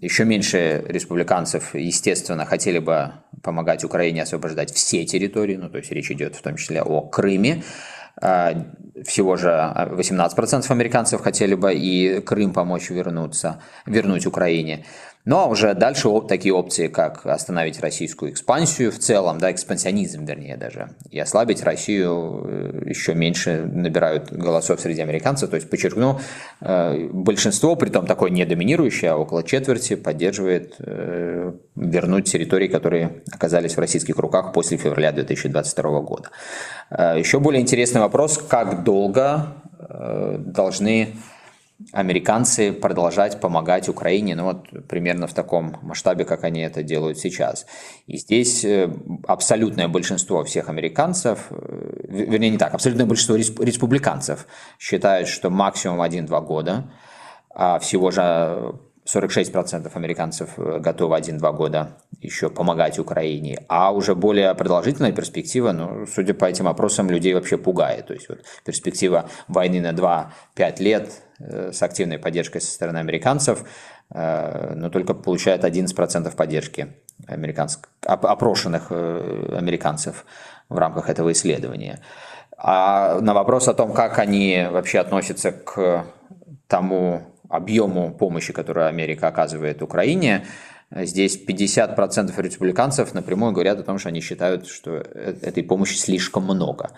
Еще 0.00 0.24
меньше 0.24 0.84
республиканцев, 0.86 1.74
естественно, 1.74 2.46
хотели 2.46 2.78
бы 2.78 3.12
помогать 3.42 3.82
Украине 3.84 4.22
освобождать 4.22 4.72
все 4.72 5.04
территории, 5.04 5.56
ну, 5.56 5.68
то 5.68 5.78
есть 5.78 5.90
речь 5.90 6.10
идет 6.10 6.36
в 6.36 6.42
том 6.42 6.56
числе 6.56 6.82
о 6.82 7.00
Крыме. 7.02 7.64
Э, 8.22 8.52
всего 9.04 9.36
же 9.36 9.48
18% 9.48 10.70
американцев 10.70 11.20
хотели 11.20 11.54
бы 11.54 11.74
и 11.74 12.20
Крым 12.20 12.52
помочь 12.52 12.90
вернуться, 12.90 13.62
вернуть 13.86 14.26
Украине. 14.26 14.84
Ну 15.26 15.36
а 15.36 15.46
уже 15.46 15.74
дальше 15.74 16.08
такие 16.26 16.54
опции, 16.54 16.88
как 16.88 17.26
остановить 17.26 17.78
российскую 17.80 18.32
экспансию 18.32 18.90
в 18.90 18.98
целом, 18.98 19.38
да, 19.38 19.52
экспансионизм, 19.52 20.24
вернее, 20.24 20.56
даже, 20.56 20.90
и 21.10 21.20
ослабить 21.20 21.62
Россию 21.62 22.46
э, 22.46 22.82
еще 22.86 23.14
меньше 23.14 23.68
набирают 23.70 24.32
голосов 24.32 24.80
среди 24.80 25.02
американцев. 25.02 25.50
То 25.50 25.56
есть, 25.56 25.68
подчеркну, 25.68 26.20
э, 26.62 27.08
большинство, 27.12 27.76
при 27.76 27.90
том 27.90 28.06
такое 28.06 28.30
не 28.30 28.46
доминирующее, 28.46 29.10
а 29.10 29.16
около 29.16 29.42
четверти, 29.42 29.94
поддерживает 29.94 30.76
э, 30.78 31.52
вернуть 31.76 32.32
территории, 32.32 32.68
которые 32.68 33.22
оказались 33.30 33.76
в 33.76 33.78
российских 33.78 34.16
руках 34.16 34.54
после 34.54 34.78
февраля 34.78 35.12
2022 35.12 36.00
года. 36.00 36.30
Еще 36.90 37.40
более 37.40 37.60
интересный 37.60 38.00
вопрос, 38.00 38.38
как 38.38 38.84
долго 38.84 39.54
должны 40.38 41.14
американцы 41.92 42.72
продолжать 42.72 43.40
помогать 43.40 43.88
Украине, 43.88 44.34
ну 44.34 44.44
вот 44.44 44.88
примерно 44.88 45.26
в 45.26 45.34
таком 45.34 45.76
масштабе, 45.82 46.24
как 46.24 46.44
они 46.44 46.60
это 46.60 46.82
делают 46.82 47.18
сейчас. 47.18 47.66
И 48.06 48.16
здесь 48.16 48.64
э, 48.64 48.90
абсолютное 49.26 49.88
большинство 49.88 50.44
всех 50.44 50.68
американцев, 50.68 51.46
э, 51.50 51.96
вернее 52.08 52.50
не 52.50 52.58
так, 52.58 52.74
абсолютное 52.74 53.06
большинство 53.06 53.36
республиканцев 53.36 54.46
считают, 54.78 55.28
что 55.28 55.50
максимум 55.50 56.02
1-2 56.02 56.46
года, 56.46 56.90
а 57.50 57.78
всего 57.78 58.10
же 58.10 58.74
46% 59.12 59.90
американцев 59.94 60.50
э, 60.56 60.78
готовы 60.78 61.16
1-2 61.16 61.52
года 61.52 61.96
еще 62.20 62.50
помогать 62.50 62.98
Украине, 62.98 63.64
а 63.68 63.92
уже 63.92 64.14
более 64.14 64.54
продолжительная 64.54 65.12
перспектива, 65.12 65.72
ну, 65.72 66.06
судя 66.06 66.34
по 66.34 66.44
этим 66.44 66.68
опросам, 66.68 67.10
людей 67.10 67.34
вообще 67.34 67.56
пугает. 67.56 68.06
То 68.06 68.14
есть 68.14 68.28
вот 68.28 68.40
перспектива 68.64 69.28
войны 69.48 69.80
на 69.80 69.92
2-5 69.92 70.82
лет 70.82 71.12
э, 71.38 71.72
с 71.72 71.82
активной 71.82 72.18
поддержкой 72.18 72.60
со 72.60 72.70
стороны 72.70 72.98
американцев, 72.98 73.64
э, 74.10 74.74
но 74.74 74.90
только 74.90 75.14
получает 75.14 75.64
11% 75.64 76.34
поддержки 76.36 76.94
американск... 77.26 77.88
опрошенных 78.02 78.90
американцев 78.90 80.24
в 80.68 80.78
рамках 80.78 81.10
этого 81.10 81.32
исследования. 81.32 82.00
А 82.56 83.20
на 83.20 83.34
вопрос 83.34 83.68
о 83.68 83.74
том, 83.74 83.92
как 83.92 84.18
они 84.18 84.66
вообще 84.70 84.98
относятся 84.98 85.52
к 85.52 86.04
тому, 86.66 87.29
объему 87.50 88.14
помощи, 88.14 88.52
которую 88.52 88.86
Америка 88.86 89.28
оказывает 89.28 89.82
Украине, 89.82 90.46
здесь 90.90 91.38
50% 91.38 92.40
республиканцев 92.42 93.14
напрямую 93.14 93.52
говорят 93.52 93.78
о 93.78 93.82
том, 93.82 93.98
что 93.98 94.08
они 94.08 94.20
считают, 94.20 94.66
что 94.66 94.96
э, 94.96 95.36
этой 95.42 95.62
помощи 95.62 95.96
слишком 95.96 96.44
много. 96.44 96.90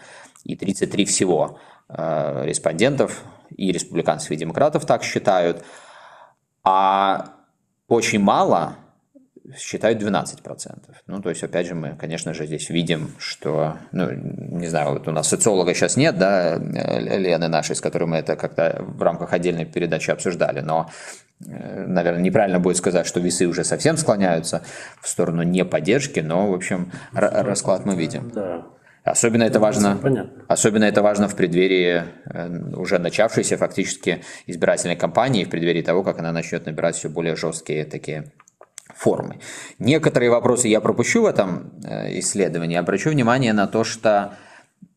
И 0.44 0.56
33 0.56 1.04
всего 1.04 1.58
э, 1.88 2.44
респондентов, 2.46 3.22
и 3.56 3.72
республиканцев, 3.72 4.30
и 4.30 4.36
демократов 4.36 4.86
так 4.86 5.02
считают. 5.02 5.64
А 6.64 7.34
очень 7.88 8.20
мало 8.20 8.76
считают 9.58 10.02
12%. 10.02 10.78
Ну, 11.06 11.22
то 11.22 11.28
есть, 11.30 11.42
опять 11.42 11.66
же, 11.66 11.74
мы, 11.74 11.96
конечно 11.96 12.34
же, 12.34 12.46
здесь 12.46 12.70
видим, 12.70 13.10
что, 13.18 13.76
ну, 13.92 14.10
не 14.12 14.68
знаю, 14.68 14.92
вот 14.92 15.08
у 15.08 15.10
нас 15.10 15.28
социолога 15.28 15.74
сейчас 15.74 15.96
нет, 15.96 16.18
да, 16.18 16.56
Лены 16.56 17.48
нашей, 17.48 17.76
с 17.76 17.80
которой 17.80 18.04
мы 18.04 18.16
это 18.18 18.36
как-то 18.36 18.76
в 18.80 19.02
рамках 19.02 19.32
отдельной 19.32 19.64
передачи 19.64 20.10
обсуждали, 20.10 20.60
но 20.60 20.90
э, 21.46 21.86
наверное, 21.86 22.22
неправильно 22.22 22.60
будет 22.60 22.76
сказать, 22.76 23.06
что 23.06 23.20
весы 23.20 23.46
уже 23.46 23.64
совсем 23.64 23.96
склоняются 23.96 24.62
в 25.00 25.08
сторону 25.08 25.42
не 25.42 25.64
поддержки, 25.64 26.20
но, 26.20 26.50
в 26.50 26.54
общем, 26.54 26.92
расклад 27.12 27.84
мы 27.84 27.96
видим. 27.96 28.30
Да. 28.34 28.66
Особенно 29.04 29.42
это 29.42 29.58
важно, 29.58 29.98
особенно 30.46 30.84
это 30.84 31.02
важно 31.02 31.26
в 31.26 31.34
преддверии 31.34 32.04
э, 32.26 32.76
уже 32.76 33.00
начавшейся 33.00 33.56
фактически 33.56 34.22
избирательной 34.46 34.94
кампании, 34.94 35.42
в 35.42 35.50
преддверии 35.50 35.82
того, 35.82 36.04
как 36.04 36.20
она 36.20 36.30
начнет 36.30 36.66
набирать 36.66 36.94
все 36.94 37.08
более 37.08 37.34
жесткие 37.34 37.84
такие 37.84 38.30
формы. 38.94 39.38
Некоторые 39.78 40.30
вопросы 40.30 40.68
я 40.68 40.80
пропущу 40.80 41.22
в 41.22 41.26
этом 41.26 41.72
э, 41.84 42.18
исследовании, 42.18 42.76
обращу 42.76 43.10
внимание 43.10 43.52
на 43.52 43.66
то, 43.66 43.84
что 43.84 44.34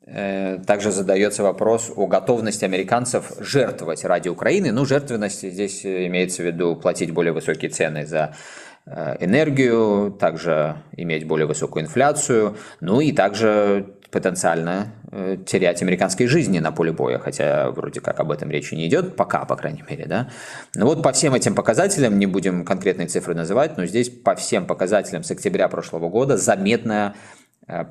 э, 0.05 0.59
также 0.65 0.91
задается 0.91 1.43
вопрос 1.43 1.91
о 1.95 2.07
готовности 2.07 2.65
американцев 2.65 3.33
жертвовать 3.39 4.03
ради 4.05 4.29
Украины. 4.29 4.71
Ну, 4.71 4.85
жертвенность 4.85 5.41
здесь 5.49 5.85
имеется 5.85 6.43
в 6.43 6.45
виду 6.45 6.75
платить 6.75 7.11
более 7.11 7.33
высокие 7.33 7.71
цены 7.71 8.05
за 8.05 8.35
э, 8.85 9.17
энергию, 9.19 10.11
также 10.19 10.77
иметь 10.95 11.25
более 11.27 11.47
высокую 11.47 11.83
инфляцию, 11.83 12.57
ну 12.81 13.01
и 13.01 13.11
также 13.11 13.95
потенциально 14.15 14.93
э, 15.11 15.35
терять 15.45 15.81
американские 15.81 16.29
жизни 16.29 16.59
на 16.59 16.71
поле 16.71 16.93
боя, 16.93 17.19
хотя 17.19 17.69
вроде 17.71 17.99
как 17.99 18.17
об 18.21 18.31
этом 18.31 18.49
речи 18.49 18.73
не 18.73 18.87
идет, 18.87 19.17
пока, 19.17 19.43
по 19.43 19.57
крайней 19.57 19.83
мере, 19.89 20.05
да. 20.05 20.29
Но 20.73 20.85
вот 20.85 21.03
по 21.03 21.11
всем 21.11 21.33
этим 21.33 21.53
показателям, 21.53 22.17
не 22.17 22.25
будем 22.25 22.63
конкретные 22.63 23.07
цифры 23.07 23.35
называть, 23.35 23.77
но 23.77 23.85
здесь 23.85 24.09
по 24.09 24.35
всем 24.35 24.67
показателям 24.67 25.23
с 25.23 25.31
октября 25.31 25.67
прошлого 25.67 26.07
года 26.07 26.37
заметная 26.37 27.13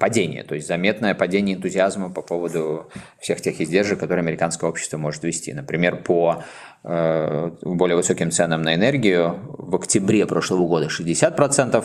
падение, 0.01 0.45
то 0.45 0.55
есть 0.55 0.67
заметное 0.67 1.15
падение 1.15 1.57
энтузиазма 1.57 2.09
по 2.09 2.23
поводу 2.23 2.89
всех 3.19 3.41
тех 3.43 3.61
издержек, 3.61 3.99
которые 3.99 4.23
американское 4.23 4.71
общество 4.71 4.97
может 4.97 5.25
вести. 5.25 5.53
Например, 5.53 5.97
по 5.97 6.43
э, 6.85 7.51
более 7.61 7.97
высоким 7.97 8.31
ценам 8.31 8.63
на 8.63 8.75
энергию 8.75 9.41
в 9.59 9.75
октябре 9.75 10.27
прошлого 10.27 10.67
года 10.67 10.87
60% 10.87 11.85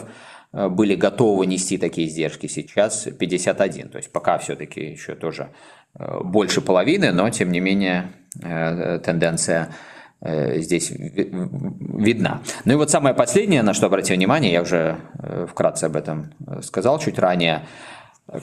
были 0.52 0.96
готовы 0.96 1.46
нести 1.46 1.78
такие 1.78 2.08
издержки, 2.08 2.48
сейчас 2.48 3.08
51%. 3.08 3.90
То 3.90 3.98
есть 3.98 4.12
пока 4.12 4.38
все-таки 4.40 4.82
еще 4.82 5.16
тоже 5.16 5.50
больше 5.96 6.62
половины, 6.62 7.12
но 7.12 7.30
тем 7.30 7.52
не 7.52 7.60
менее 7.60 8.12
тенденция 8.42 9.74
Э, 10.22 10.60
здесь 10.60 10.92
видна. 10.92 12.42
Ну 12.66 12.74
и 12.74 12.76
вот 12.76 12.92
самое 12.92 13.16
последнее, 13.16 13.62
на 13.62 13.74
что 13.74 13.86
обратил 13.86 14.18
внимание, 14.18 14.52
я 14.52 14.62
уже 14.62 14.98
э, 15.18 15.48
вкратце 15.50 15.86
об 15.86 15.96
этом 15.96 16.34
э, 16.46 16.62
сказал 16.62 17.00
чуть 17.00 17.18
ранее, 17.20 17.64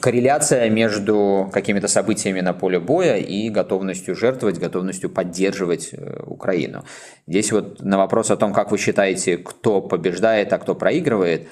корреляция 0.00 0.70
между 0.70 1.50
какими-то 1.52 1.86
событиями 1.86 2.40
на 2.40 2.54
поле 2.54 2.80
боя 2.80 3.18
и 3.18 3.50
готовностью 3.50 4.16
жертвовать, 4.16 4.58
готовностью 4.58 5.10
поддерживать 5.10 5.94
Украину. 6.26 6.84
Здесь 7.26 7.52
вот 7.52 7.82
на 7.82 7.98
вопрос 7.98 8.30
о 8.30 8.36
том, 8.36 8.52
как 8.52 8.72
вы 8.72 8.78
считаете, 8.78 9.36
кто 9.36 9.80
побеждает, 9.80 10.52
а 10.52 10.58
кто 10.58 10.74
проигрывает, 10.74 11.46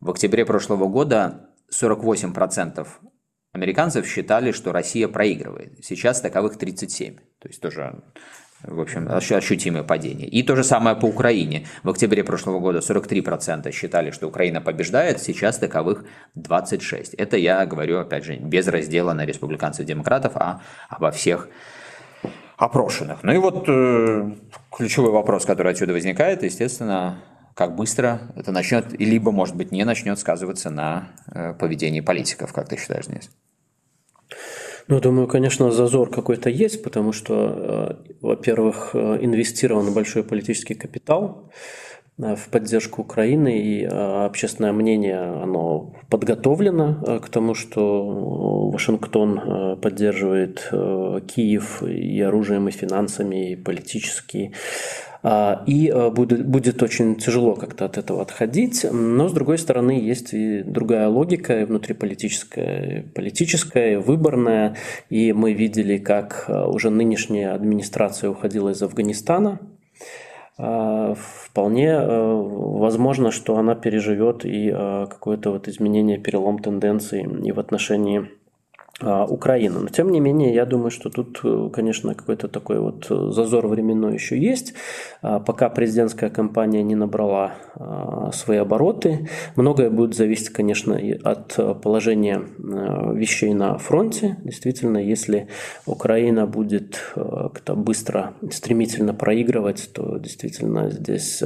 в 0.00 0.10
октябре 0.10 0.44
прошлого 0.44 0.86
года 0.86 1.50
48% 1.72 2.86
американцев 3.52 4.06
считали, 4.06 4.52
что 4.52 4.72
Россия 4.72 5.08
проигрывает. 5.08 5.84
Сейчас 5.84 6.20
таковых 6.20 6.58
37. 6.58 7.16
То 7.16 7.48
есть 7.48 7.60
тоже 7.60 8.02
в 8.62 8.80
общем, 8.80 9.08
ощутимое 9.08 9.82
падение. 9.82 10.26
И 10.26 10.42
то 10.42 10.56
же 10.56 10.64
самое 10.64 10.96
по 10.96 11.06
Украине. 11.06 11.66
В 11.82 11.90
октябре 11.90 12.24
прошлого 12.24 12.58
года 12.58 12.78
43% 12.78 13.70
считали, 13.70 14.10
что 14.10 14.26
Украина 14.28 14.60
побеждает, 14.60 15.20
сейчас 15.20 15.58
таковых 15.58 16.04
26%. 16.36 17.14
Это 17.18 17.36
я 17.36 17.64
говорю, 17.66 17.98
опять 17.98 18.24
же, 18.24 18.36
без 18.36 18.66
раздела 18.66 19.12
на 19.12 19.26
республиканцев 19.26 19.84
и 19.84 19.88
демократов, 19.88 20.32
а 20.36 20.62
обо 20.88 21.10
всех 21.10 21.48
опрошенных. 22.56 23.22
Ну 23.22 23.32
и 23.32 23.38
вот 23.38 23.68
э, 23.68 24.30
ключевой 24.74 25.10
вопрос, 25.10 25.44
который 25.44 25.72
отсюда 25.72 25.92
возникает, 25.92 26.42
естественно, 26.42 27.22
как 27.56 27.74
быстро 27.74 28.20
это 28.36 28.52
начнет, 28.52 28.92
либо, 29.00 29.32
может 29.32 29.56
быть, 29.56 29.72
не 29.72 29.82
начнет 29.84 30.18
сказываться 30.18 30.68
на 30.68 31.08
э, 31.32 31.54
поведении 31.54 32.02
политиков, 32.02 32.52
как 32.52 32.68
ты 32.68 32.76
считаешь, 32.76 33.06
Денис? 33.06 33.30
Ну, 34.88 35.00
думаю, 35.00 35.26
конечно, 35.26 35.70
зазор 35.70 36.10
какой-то 36.10 36.50
есть, 36.50 36.82
потому 36.82 37.12
что, 37.12 37.96
э, 38.04 38.14
во-первых, 38.20 38.90
э, 38.92 39.18
инвестирован 39.22 39.90
большой 39.94 40.22
политический 40.22 40.74
капитал 40.74 41.50
в 42.18 42.48
поддержку 42.50 43.02
Украины, 43.02 43.58
и 43.58 43.84
общественное 43.84 44.72
мнение, 44.72 45.18
оно 45.18 45.92
подготовлено 46.08 47.20
к 47.22 47.28
тому, 47.28 47.54
что 47.54 48.70
Вашингтон 48.70 49.78
поддерживает 49.82 50.70
Киев 51.26 51.82
и 51.82 52.20
оружием, 52.22 52.68
и 52.68 52.70
финансами, 52.70 53.52
и 53.52 53.56
политически. 53.56 54.52
А, 55.22 55.64
и 55.66 55.92
будет, 56.14 56.46
будет 56.46 56.82
очень 56.82 57.16
тяжело 57.16 57.54
как-то 57.54 57.84
от 57.84 57.98
этого 57.98 58.22
отходить. 58.22 58.86
Но, 58.90 59.28
с 59.28 59.32
другой 59.32 59.58
стороны, 59.58 59.90
есть 59.90 60.32
и 60.32 60.62
другая 60.62 61.08
логика, 61.08 61.66
внутриполитическая, 61.66 63.04
политическая, 63.14 63.98
выборная. 63.98 64.76
И 65.10 65.32
мы 65.32 65.52
видели, 65.52 65.98
как 65.98 66.48
уже 66.48 66.90
нынешняя 66.90 67.54
администрация 67.54 68.30
уходила 68.30 68.70
из 68.70 68.80
Афганистана. 68.82 69.58
Вполне 70.56 71.98
возможно, 71.98 73.30
что 73.30 73.58
она 73.58 73.74
переживет 73.74 74.46
и 74.46 74.70
какое-то 74.70 75.50
вот 75.50 75.68
изменение, 75.68 76.16
перелом 76.18 76.58
тенденций 76.58 77.22
и 77.22 77.52
в 77.52 77.60
отношении 77.60 78.30
а, 78.98 79.26
Украины. 79.26 79.80
Но 79.80 79.88
тем 79.88 80.10
не 80.10 80.20
менее, 80.20 80.54
я 80.54 80.64
думаю, 80.64 80.90
что 80.90 81.10
тут, 81.10 81.40
э, 81.44 81.68
конечно, 81.70 82.14
какой-то 82.14 82.48
такой 82.48 82.80
вот 82.80 83.06
э, 83.10 83.30
зазор 83.30 83.66
временной 83.66 84.14
еще 84.14 84.38
есть. 84.38 84.72
А, 85.20 85.38
пока 85.38 85.68
президентская 85.68 86.30
кампания 86.30 86.82
не 86.82 86.94
набрала 86.94 87.52
а, 87.74 88.30
свои 88.32 88.56
обороты, 88.56 89.28
многое 89.54 89.90
будет 89.90 90.14
зависеть, 90.14 90.48
конечно, 90.48 90.98
от 91.24 91.82
положения 91.82 92.42
вещей 92.58 93.52
на 93.52 93.76
фронте. 93.76 94.38
Действительно, 94.42 94.96
если 94.96 95.48
Украина 95.84 96.46
будет 96.46 96.98
как-то 97.14 97.74
быстро, 97.74 98.32
стремительно 98.50 99.12
проигрывать, 99.12 99.90
то 99.92 100.16
действительно 100.16 100.90
здесь 100.90 101.42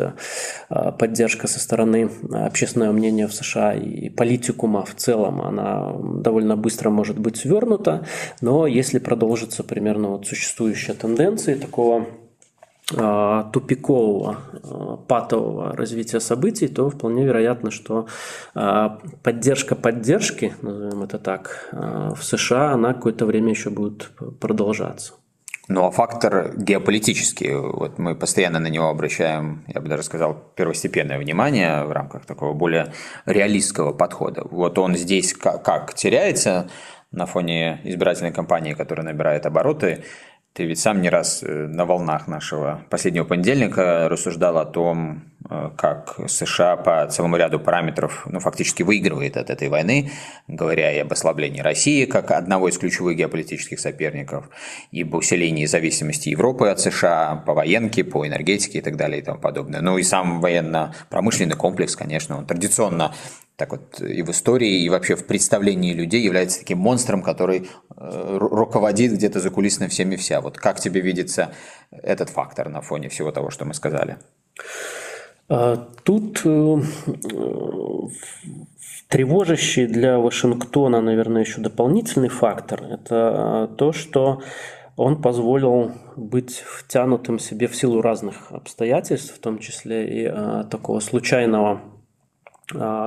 поддержка 0.69 1.49
со 1.49 1.59
стороны 1.59 2.11
общественного 2.33 2.93
мнения 2.93 3.27
в 3.27 3.35
США 3.35 3.75
и 3.75 4.09
политикума 4.09 4.85
в 4.85 4.95
целом, 4.95 5.43
она 5.43 5.93
довольно 6.23 6.57
быстро 6.57 6.91
может 6.91 7.19
быть 7.19 7.40
свернуто, 7.41 8.07
но 8.41 8.67
если 8.67 8.99
продолжится 8.99 9.65
примерно 9.65 10.09
вот 10.09 10.27
существующая 10.27 10.95
тенденция 10.95 11.57
такого 11.57 12.07
а, 12.97 13.45
тупикового, 13.53 14.39
а, 14.65 14.97
патового 14.97 15.77
развития 15.77 16.21
событий, 16.21 16.67
то 16.67 16.91
вполне 16.91 17.25
вероятно, 17.25 17.71
что 17.71 18.07
а, 18.55 18.99
поддержка 19.23 19.77
поддержки, 19.77 20.55
назовем 20.63 21.03
это 21.03 21.19
так, 21.19 21.69
в 21.73 22.19
США, 22.23 22.73
она 22.73 22.95
какое-то 22.95 23.27
время 23.27 23.51
еще 23.51 23.71
будет 23.71 24.11
продолжаться. 24.41 25.15
Ну 25.69 25.87
а 25.87 25.93
фактор 25.93 26.53
геополитический, 26.57 27.55
вот 27.55 27.99
мы 27.99 28.17
постоянно 28.17 28.59
на 28.59 28.67
него 28.67 28.89
обращаем, 28.89 29.63
я 29.69 29.81
бы 29.81 29.89
даже 29.89 30.03
сказал, 30.03 30.35
первостепенное 30.57 31.17
внимание 31.17 31.85
в 31.85 31.93
рамках 31.93 32.27
такого 32.27 32.55
более 32.55 32.93
реалистского 33.25 33.93
подхода. 33.93 34.43
Вот 34.51 34.79
он 34.79 34.97
здесь 34.97 35.33
как, 35.33 35.65
как 35.65 35.95
теряется, 35.95 36.69
на 37.13 37.27
фоне 37.27 37.81
избирательной 37.85 38.33
кампании, 38.33 38.75
которая 38.75 39.05
набирает 39.07 39.47
обороты. 39.47 40.05
Ты 40.53 40.65
ведь 40.65 40.81
сам 40.81 41.01
не 41.01 41.09
раз 41.09 41.43
э, 41.43 41.67
на 41.67 41.85
волнах 41.85 42.29
нашего 42.29 42.85
последнего 42.91 43.25
понедельника 43.25 44.09
рассуждал 44.09 44.59
о 44.59 44.65
том, 44.65 45.30
как 45.49 46.19
США 46.29 46.77
по 46.77 47.07
целому 47.07 47.37
ряду 47.37 47.59
параметров 47.59 48.27
ну, 48.31 48.41
фактически 48.41 48.83
выигрывает 48.83 49.37
от 49.37 49.51
этой 49.51 49.69
войны, 49.69 50.11
говоря 50.47 50.93
и 50.93 50.99
об 50.99 51.13
ослаблении 51.13 51.61
России 51.61 52.05
как 52.05 52.31
одного 52.31 52.69
из 52.69 52.77
ключевых 52.79 53.17
геополитических 53.17 53.81
соперников, 53.81 54.49
и 54.91 55.03
об 55.03 55.15
усилении 55.15 55.65
зависимости 55.65 56.29
Европы 56.29 56.69
от 56.69 56.81
США 56.81 57.43
по 57.47 57.55
военке, 57.55 58.05
по 58.05 58.27
энергетике 58.27 58.79
и 58.79 58.83
так 58.83 58.97
далее 58.97 59.21
и 59.21 59.23
тому 59.23 59.39
подобное. 59.39 59.81
Ну 59.81 59.99
и 59.99 60.03
сам 60.03 60.41
военно-промышленный 60.41 61.57
комплекс, 61.57 61.97
конечно, 61.97 62.37
он 62.37 62.47
традиционно 62.47 63.15
так 63.57 63.73
вот 63.73 64.01
и 64.01 64.23
в 64.23 64.31
истории, 64.31 64.85
и 64.85 64.89
вообще 64.89 65.17
в 65.17 65.27
представлении 65.27 65.93
людей 65.93 66.23
является 66.23 66.61
таким 66.61 66.79
монстром, 66.79 67.23
который 67.23 67.69
э, 67.95 68.37
руководит 68.41 69.13
где-то 69.13 69.39
за 69.39 69.51
кулисами 69.51 69.89
всеми 69.89 70.17
вся. 70.17 70.41
Вот 70.41 70.57
как 70.57 70.81
тебе 70.81 71.03
видится 71.03 71.53
этот 71.91 72.31
фактор 72.31 72.71
на 72.71 72.81
фоне 72.81 73.11
всего 73.11 73.33
того, 73.33 73.51
что 73.51 73.67
мы 73.67 73.75
сказали? 73.75 74.17
А, 75.53 75.77
тут 76.05 76.43
э, 76.45 76.77
тревожащий 79.09 79.87
для 79.87 80.21
Вашингтона, 80.21 81.01
наверное, 81.01 81.43
еще 81.43 81.61
дополнительный 81.61 82.29
фактор– 82.29 82.85
это 82.91 83.69
то, 83.77 83.93
что 83.93 84.43
он 84.97 85.21
позволил 85.21 85.91
быть 86.15 86.63
втянутым 86.65 87.41
себе 87.41 87.67
в 87.67 87.75
силу 87.75 88.01
разных 88.01 88.53
обстоятельств, 88.53 89.35
в 89.35 89.41
том 89.41 89.59
числе 89.59 90.23
и 90.23 90.27
а, 90.27 90.65
такого 90.65 91.01
случайного 91.01 91.81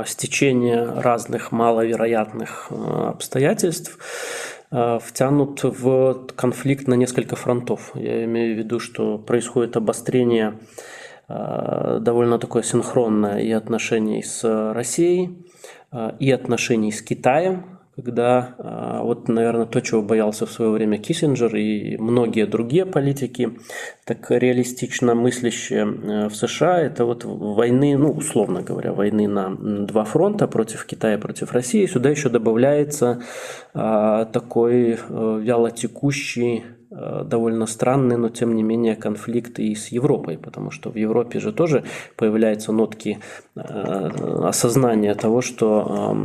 стечение 0.06 0.84
разных 0.84 1.54
маловероятных 1.54 2.70
обстоятельств 2.70 3.98
втянут 4.70 5.64
в 5.64 6.28
конфликт 6.36 6.86
на 6.90 6.96
несколько 6.96 7.38
фронтов. 7.38 7.92
Я 7.96 8.26
имею 8.26 8.56
в 8.56 8.58
виду, 8.58 8.82
что 8.82 9.18
происходит 9.18 9.78
обострение 9.78 10.56
довольно 11.28 12.38
такое 12.38 12.64
синхронное 12.64 13.40
и 13.40 13.52
отношений 13.52 14.22
с 14.24 14.44
Россией, 14.74 15.48
и 16.20 16.32
отношений 16.32 16.92
с 16.92 17.02
Китаем, 17.02 17.74
когда 17.96 18.56
а, 18.58 19.04
вот, 19.04 19.28
наверное, 19.28 19.66
то, 19.66 19.80
чего 19.80 20.02
боялся 20.02 20.46
в 20.46 20.52
свое 20.52 20.72
время 20.72 20.98
Киссинджер 20.98 21.56
и 21.56 21.98
многие 21.98 22.48
другие 22.48 22.86
политики, 22.86 23.52
так 24.06 24.32
реалистично 24.32 25.14
мыслящие 25.14 25.86
э, 25.86 26.28
в 26.28 26.36
США, 26.36 26.82
это 26.82 27.06
вот 27.06 27.24
войны, 27.24 27.96
ну, 27.98 28.12
условно 28.12 28.64
говоря, 28.64 28.94
войны 28.94 29.28
на 29.28 29.56
два 29.86 30.06
фронта 30.06 30.48
против 30.48 30.86
Китая, 30.86 31.20
против 31.20 31.52
России. 31.52 31.86
Сюда 31.86 32.10
еще 32.10 32.30
добавляется 32.30 33.22
такой 33.74 35.00
вялотекущий 35.10 36.64
Э, 36.64 36.73
довольно 36.94 37.66
странный, 37.66 38.18
но 38.18 38.30
тем 38.30 38.56
не 38.56 38.64
менее 38.64 38.96
конфликт 38.96 39.60
и 39.60 39.74
с 39.76 39.88
Европой, 39.88 40.38
потому 40.38 40.72
что 40.72 40.92
в 40.92 40.96
Европе 40.96 41.40
же 41.40 41.52
тоже 41.52 41.84
появляются 42.16 42.72
нотки 42.72 43.20
э, 43.56 43.60
осознания 44.44 45.16
того, 45.16 45.42
что 45.42 46.16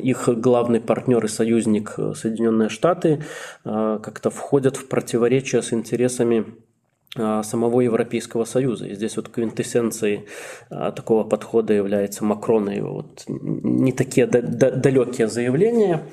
их 0.00 0.28
главный 0.28 0.80
партнер 0.80 1.24
и 1.24 1.28
союзник 1.28 1.94
э, 1.98 2.12
Соединенные 2.14 2.68
Штаты 2.68 3.22
как-то 3.64 4.30
входят 4.30 4.76
в 4.76 4.88
противоречие 4.88 5.62
с 5.62 5.72
интересами 5.72 6.44
самого 7.14 7.82
Европейского 7.82 8.44
Союза. 8.44 8.86
И 8.86 8.94
здесь 8.94 9.16
вот 9.16 9.28
квинтэссенцией 9.28 10.24
а, 10.70 10.92
такого 10.92 11.24
подхода 11.24 11.74
является 11.74 12.24
Макрон 12.24 12.70
и 12.70 12.80
вот 12.80 13.24
не 13.26 13.92
такие 13.92 14.26
далекие 14.26 15.28
заявления, 15.28 16.04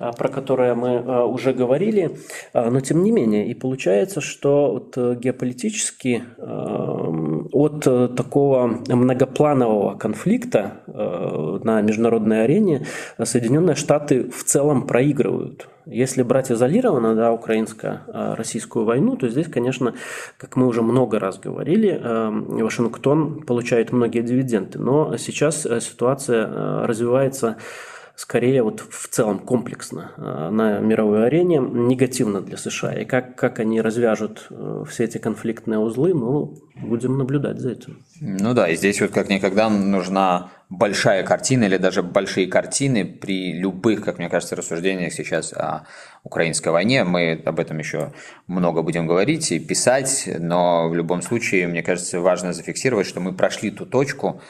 а, 0.00 0.12
про 0.12 0.28
которые 0.28 0.74
мы 0.74 1.26
уже 1.28 1.52
говорили, 1.52 2.18
но 2.54 2.80
тем 2.80 3.04
не 3.04 3.12
менее. 3.12 3.46
И 3.46 3.54
получается, 3.54 4.20
что 4.20 4.72
вот 4.72 5.18
геополитически 5.18 6.24
от 6.38 8.16
такого 8.16 8.66
многопланового 8.88 9.96
конфликта 9.96 10.80
на 10.86 11.80
международной 11.82 12.44
арене 12.44 12.86
Соединенные 13.22 13.76
Штаты 13.76 14.28
в 14.28 14.42
целом 14.44 14.86
проигрывают. 14.86 15.68
Если 15.90 16.22
брать 16.22 16.52
изолированно 16.52 17.14
да, 17.14 17.32
украинско-российскую 17.32 18.84
войну, 18.84 19.16
то 19.16 19.28
здесь, 19.28 19.48
конечно, 19.48 19.94
как 20.36 20.56
мы 20.56 20.66
уже 20.66 20.82
много 20.82 21.18
раз 21.18 21.38
говорили, 21.38 21.98
э, 22.00 22.62
Вашингтон 22.62 23.42
получает 23.42 23.90
многие 23.90 24.22
дивиденды. 24.22 24.78
Но 24.78 25.16
сейчас 25.16 25.64
э, 25.64 25.80
ситуация 25.80 26.46
э, 26.46 26.86
развивается 26.86 27.56
скорее 28.16 28.64
вот 28.64 28.80
в 28.80 29.08
целом 29.08 29.38
комплексно 29.38 30.10
на 30.16 30.80
мировой 30.80 31.28
арене 31.28 31.58
негативно 31.58 32.40
для 32.40 32.56
США. 32.56 32.92
И 32.92 33.04
как, 33.04 33.36
как 33.36 33.60
они 33.60 33.80
развяжут 33.80 34.48
все 34.90 35.04
эти 35.04 35.18
конфликтные 35.18 35.78
узлы, 35.78 36.14
ну, 36.14 36.58
будем 36.82 37.16
наблюдать 37.16 37.60
за 37.60 37.70
этим. 37.70 38.02
Ну 38.20 38.54
да, 38.54 38.68
и 38.68 38.74
здесь 38.74 39.00
вот 39.00 39.12
как 39.12 39.28
никогда 39.28 39.70
нужна 39.70 40.50
большая 40.70 41.24
картина 41.24 41.64
или 41.64 41.78
даже 41.78 42.02
большие 42.02 42.46
картины 42.46 43.04
при 43.04 43.52
любых, 43.52 44.04
как 44.04 44.18
мне 44.18 44.28
кажется, 44.28 44.56
рассуждениях 44.56 45.12
сейчас 45.12 45.52
о 45.52 45.86
украинской 46.24 46.68
войне. 46.68 47.04
Мы 47.04 47.40
об 47.44 47.58
этом 47.58 47.78
еще 47.78 48.12
много 48.46 48.82
будем 48.82 49.06
говорить 49.06 49.50
и 49.50 49.58
писать, 49.58 50.28
но 50.38 50.88
в 50.88 50.94
любом 50.94 51.22
случае, 51.22 51.66
мне 51.68 51.82
кажется, 51.82 52.20
важно 52.20 52.52
зафиксировать, 52.52 53.06
что 53.06 53.20
мы 53.20 53.32
прошли 53.32 53.70
ту 53.70 53.86
точку 53.86 54.42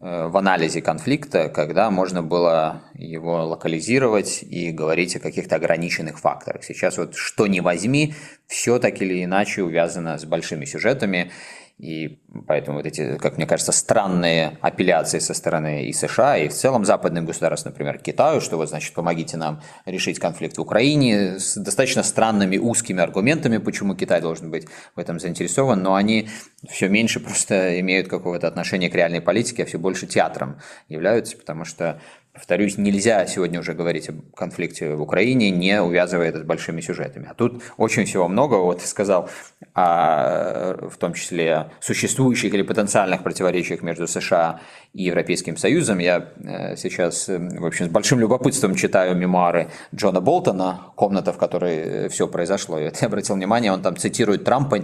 э, 0.00 0.26
в 0.28 0.36
анализе 0.36 0.82
конфликта, 0.82 1.48
когда 1.48 1.90
можно 1.90 2.22
было 2.22 2.82
его 2.92 3.46
локализировать 3.46 4.42
и 4.42 4.70
говорить 4.70 5.16
о 5.16 5.20
каких-то 5.20 5.56
ограниченных 5.56 6.18
факторах. 6.18 6.62
Сейчас 6.62 6.98
вот 6.98 7.14
что 7.14 7.46
ни 7.46 7.60
возьми, 7.60 8.14
все 8.46 8.78
так 8.78 9.00
или 9.00 9.24
иначе 9.24 9.62
увязано 9.62 10.18
с 10.18 10.26
большими 10.26 10.66
сюжетами, 10.66 11.32
и 11.78 12.20
поэтому 12.46 12.76
вот 12.76 12.86
эти, 12.86 13.18
как 13.18 13.36
мне 13.36 13.46
кажется, 13.46 13.72
странные 13.72 14.58
апелляции 14.60 15.18
со 15.18 15.34
стороны 15.34 15.86
и 15.86 15.92
США, 15.92 16.38
и 16.38 16.48
в 16.48 16.52
целом 16.52 16.84
западных 16.84 17.24
государств, 17.24 17.66
например, 17.66 17.98
Китаю, 17.98 18.40
что 18.40 18.56
вот, 18.56 18.68
значит, 18.68 18.94
помогите 18.94 19.36
нам 19.36 19.60
решить 19.84 20.20
конфликт 20.20 20.56
в 20.56 20.60
Украине, 20.60 21.40
с 21.40 21.56
достаточно 21.56 22.04
странными 22.04 22.58
узкими 22.58 23.02
аргументами, 23.02 23.58
почему 23.58 23.96
Китай 23.96 24.20
должен 24.20 24.52
быть 24.52 24.68
в 24.94 25.00
этом 25.00 25.18
заинтересован, 25.18 25.82
но 25.82 25.96
они 25.96 26.28
все 26.68 26.88
меньше 26.88 27.18
просто 27.18 27.80
имеют 27.80 28.06
какого-то 28.06 28.46
отношения 28.46 28.88
к 28.88 28.94
реальной 28.94 29.20
политике, 29.20 29.64
а 29.64 29.66
все 29.66 29.78
больше 29.78 30.06
театром 30.06 30.60
являются, 30.88 31.36
потому 31.36 31.64
что 31.64 32.00
Повторюсь, 32.34 32.78
нельзя 32.78 33.24
сегодня 33.26 33.60
уже 33.60 33.74
говорить 33.74 34.08
о 34.08 34.14
конфликте 34.36 34.96
в 34.96 35.00
Украине, 35.00 35.52
не 35.52 35.80
увязывая 35.80 36.30
это 36.30 36.40
с 36.40 36.42
большими 36.42 36.80
сюжетами. 36.80 37.28
А 37.30 37.34
тут 37.34 37.62
очень 37.76 38.06
всего 38.06 38.26
много. 38.26 38.56
Вот 38.56 38.80
ты 38.80 38.88
сказал, 38.88 39.30
о, 39.72 40.88
в 40.90 40.96
том 40.96 41.14
числе 41.14 41.70
существующих 41.78 42.52
или 42.52 42.62
потенциальных 42.62 43.22
противоречиях 43.22 43.82
между 43.82 44.08
США 44.08 44.58
и 44.92 45.04
Европейским 45.04 45.56
Союзом. 45.56 45.98
Я 45.98 46.32
э, 46.42 46.74
сейчас, 46.74 47.28
э, 47.28 47.38
в 47.38 47.64
общем, 47.64 47.86
с 47.86 47.88
большим 47.90 48.18
любопытством 48.18 48.74
читаю 48.74 49.14
мемуары 49.14 49.68
Джона 49.94 50.20
Болтона 50.20 50.92
«Комната, 50.96 51.32
в 51.32 51.38
которой 51.38 51.76
э, 51.76 52.08
все 52.08 52.26
произошло». 52.26 52.80
Я 52.80 52.90
обратил 53.02 53.36
внимание, 53.36 53.70
он 53.70 53.80
там 53.80 53.96
цитирует 53.96 54.42
Трампа, 54.42 54.80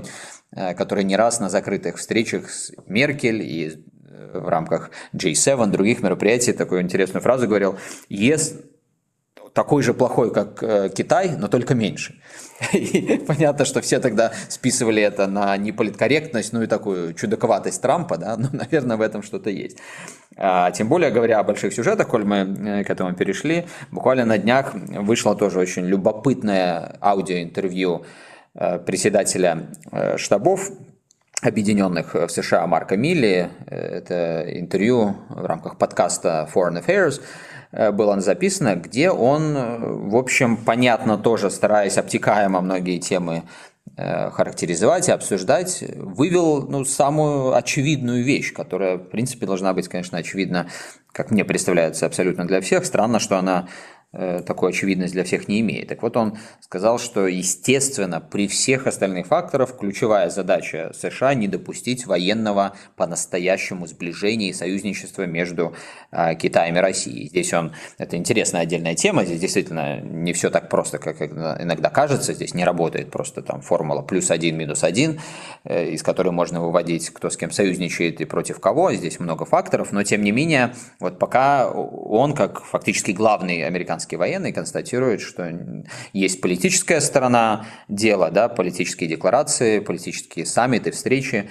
который 0.76 1.02
не 1.02 1.16
раз 1.16 1.40
на 1.40 1.48
закрытых 1.48 1.96
встречах 1.96 2.48
с 2.50 2.72
Меркель 2.86 3.42
и 3.42 3.84
в 4.32 4.48
рамках 4.48 4.90
G7, 5.14 5.66
других 5.66 6.02
мероприятий, 6.02 6.52
такую 6.52 6.82
интересную 6.82 7.22
фразу 7.22 7.46
говорил, 7.46 7.78
ЕС 8.08 8.54
такой 9.52 9.82
же 9.82 9.94
плохой, 9.94 10.32
как 10.32 10.62
э, 10.62 10.90
Китай, 10.94 11.36
но 11.36 11.48
только 11.48 11.74
меньше. 11.74 12.14
И 12.72 13.22
понятно, 13.26 13.64
что 13.64 13.80
все 13.80 13.98
тогда 13.98 14.32
списывали 14.48 15.02
это 15.02 15.26
на 15.26 15.56
неполиткорректность, 15.56 16.52
ну 16.52 16.62
и 16.62 16.66
такую 16.66 17.14
чудаковатость 17.14 17.82
Трампа, 17.82 18.16
да, 18.16 18.36
ну, 18.36 18.48
наверное, 18.52 18.96
в 18.96 19.00
этом 19.00 19.22
что-то 19.22 19.50
есть. 19.50 19.78
А, 20.36 20.70
тем 20.70 20.88
более, 20.88 21.10
говоря 21.10 21.40
о 21.40 21.42
больших 21.42 21.72
сюжетах, 21.74 22.08
коль 22.08 22.24
мы 22.24 22.36
э, 22.36 22.84
к 22.84 22.90
этому 22.90 23.12
перешли, 23.14 23.66
буквально 23.90 24.24
на 24.24 24.38
днях 24.38 24.74
вышло 24.74 25.34
тоже 25.34 25.58
очень 25.58 25.84
любопытное 25.86 26.96
аудиоинтервью 27.00 28.04
э, 28.54 28.78
председателя 28.78 29.70
штабов 30.16 30.70
Объединенных 31.42 32.14
в 32.14 32.28
США 32.28 32.66
Марка 32.66 32.98
Милли. 32.98 33.48
Это 33.66 34.44
интервью 34.46 35.16
в 35.30 35.46
рамках 35.46 35.78
подкаста 35.78 36.46
Foreign 36.52 36.84
Affairs 36.84 37.22
было 37.92 38.20
записано, 38.20 38.76
где 38.76 39.10
он, 39.10 40.10
в 40.10 40.16
общем, 40.16 40.58
понятно 40.58 41.16
тоже, 41.16 41.50
стараясь 41.50 41.96
обтекаемо 41.96 42.60
многие 42.60 42.98
темы 42.98 43.44
э, 43.96 44.30
характеризовать 44.30 45.08
и 45.08 45.12
обсуждать, 45.12 45.82
вывел 45.96 46.66
ну, 46.68 46.84
самую 46.84 47.54
очевидную 47.54 48.22
вещь, 48.22 48.52
которая, 48.52 48.98
в 48.98 49.08
принципе, 49.08 49.46
должна 49.46 49.72
быть, 49.72 49.88
конечно, 49.88 50.18
очевидна, 50.18 50.66
как 51.12 51.30
мне 51.30 51.44
представляется, 51.44 52.04
абсолютно 52.04 52.46
для 52.46 52.60
всех. 52.60 52.84
Странно, 52.84 53.18
что 53.18 53.38
она 53.38 53.68
Э, 54.12 54.42
такую 54.44 54.70
очевидность 54.70 55.12
для 55.12 55.22
всех 55.22 55.46
не 55.46 55.60
имеет. 55.60 55.86
Так 55.86 56.02
вот, 56.02 56.16
он 56.16 56.36
сказал, 56.58 56.98
что, 56.98 57.28
естественно, 57.28 58.20
при 58.20 58.48
всех 58.48 58.88
остальных 58.88 59.28
факторах 59.28 59.78
ключевая 59.78 60.30
задача 60.30 60.90
США 60.98 61.34
не 61.34 61.46
допустить 61.46 62.06
военного 62.06 62.74
по-настоящему 62.96 63.86
сближения 63.86 64.48
и 64.48 64.52
союзничества 64.52 65.26
между 65.26 65.76
э, 66.10 66.34
Китаем 66.34 66.76
и 66.76 66.80
Россией. 66.80 67.28
Здесь 67.28 67.54
он, 67.54 67.72
это 67.98 68.16
интересная 68.16 68.62
отдельная 68.62 68.96
тема, 68.96 69.24
здесь 69.24 69.38
действительно 69.38 70.00
не 70.00 70.32
все 70.32 70.50
так 70.50 70.68
просто, 70.68 70.98
как 70.98 71.22
иногда 71.22 71.88
кажется, 71.88 72.34
здесь 72.34 72.52
не 72.52 72.64
работает 72.64 73.12
просто 73.12 73.42
там 73.42 73.60
формула 73.60 74.02
плюс 74.02 74.32
один, 74.32 74.56
минус 74.58 74.82
один, 74.82 75.20
э, 75.62 75.90
из 75.90 76.02
которой 76.02 76.32
можно 76.32 76.60
выводить, 76.60 77.10
кто 77.10 77.30
с 77.30 77.36
кем 77.36 77.52
союзничает 77.52 78.20
и 78.20 78.24
против 78.24 78.58
кого, 78.58 78.92
здесь 78.92 79.20
много 79.20 79.44
факторов, 79.44 79.92
но 79.92 80.02
тем 80.02 80.22
не 80.22 80.32
менее, 80.32 80.74
вот 80.98 81.20
пока 81.20 81.70
он, 81.70 82.34
как 82.34 82.64
фактически 82.64 83.12
главный 83.12 83.64
американский 83.64 83.99
американские 84.00 84.18
военные 84.18 84.52
констатируют, 84.52 85.20
что 85.20 85.84
есть 86.12 86.40
политическая 86.40 87.00
сторона 87.00 87.66
дела, 87.88 88.30
да, 88.30 88.48
политические 88.48 89.08
декларации, 89.08 89.80
политические 89.80 90.46
саммиты, 90.46 90.90
встречи, 90.90 91.50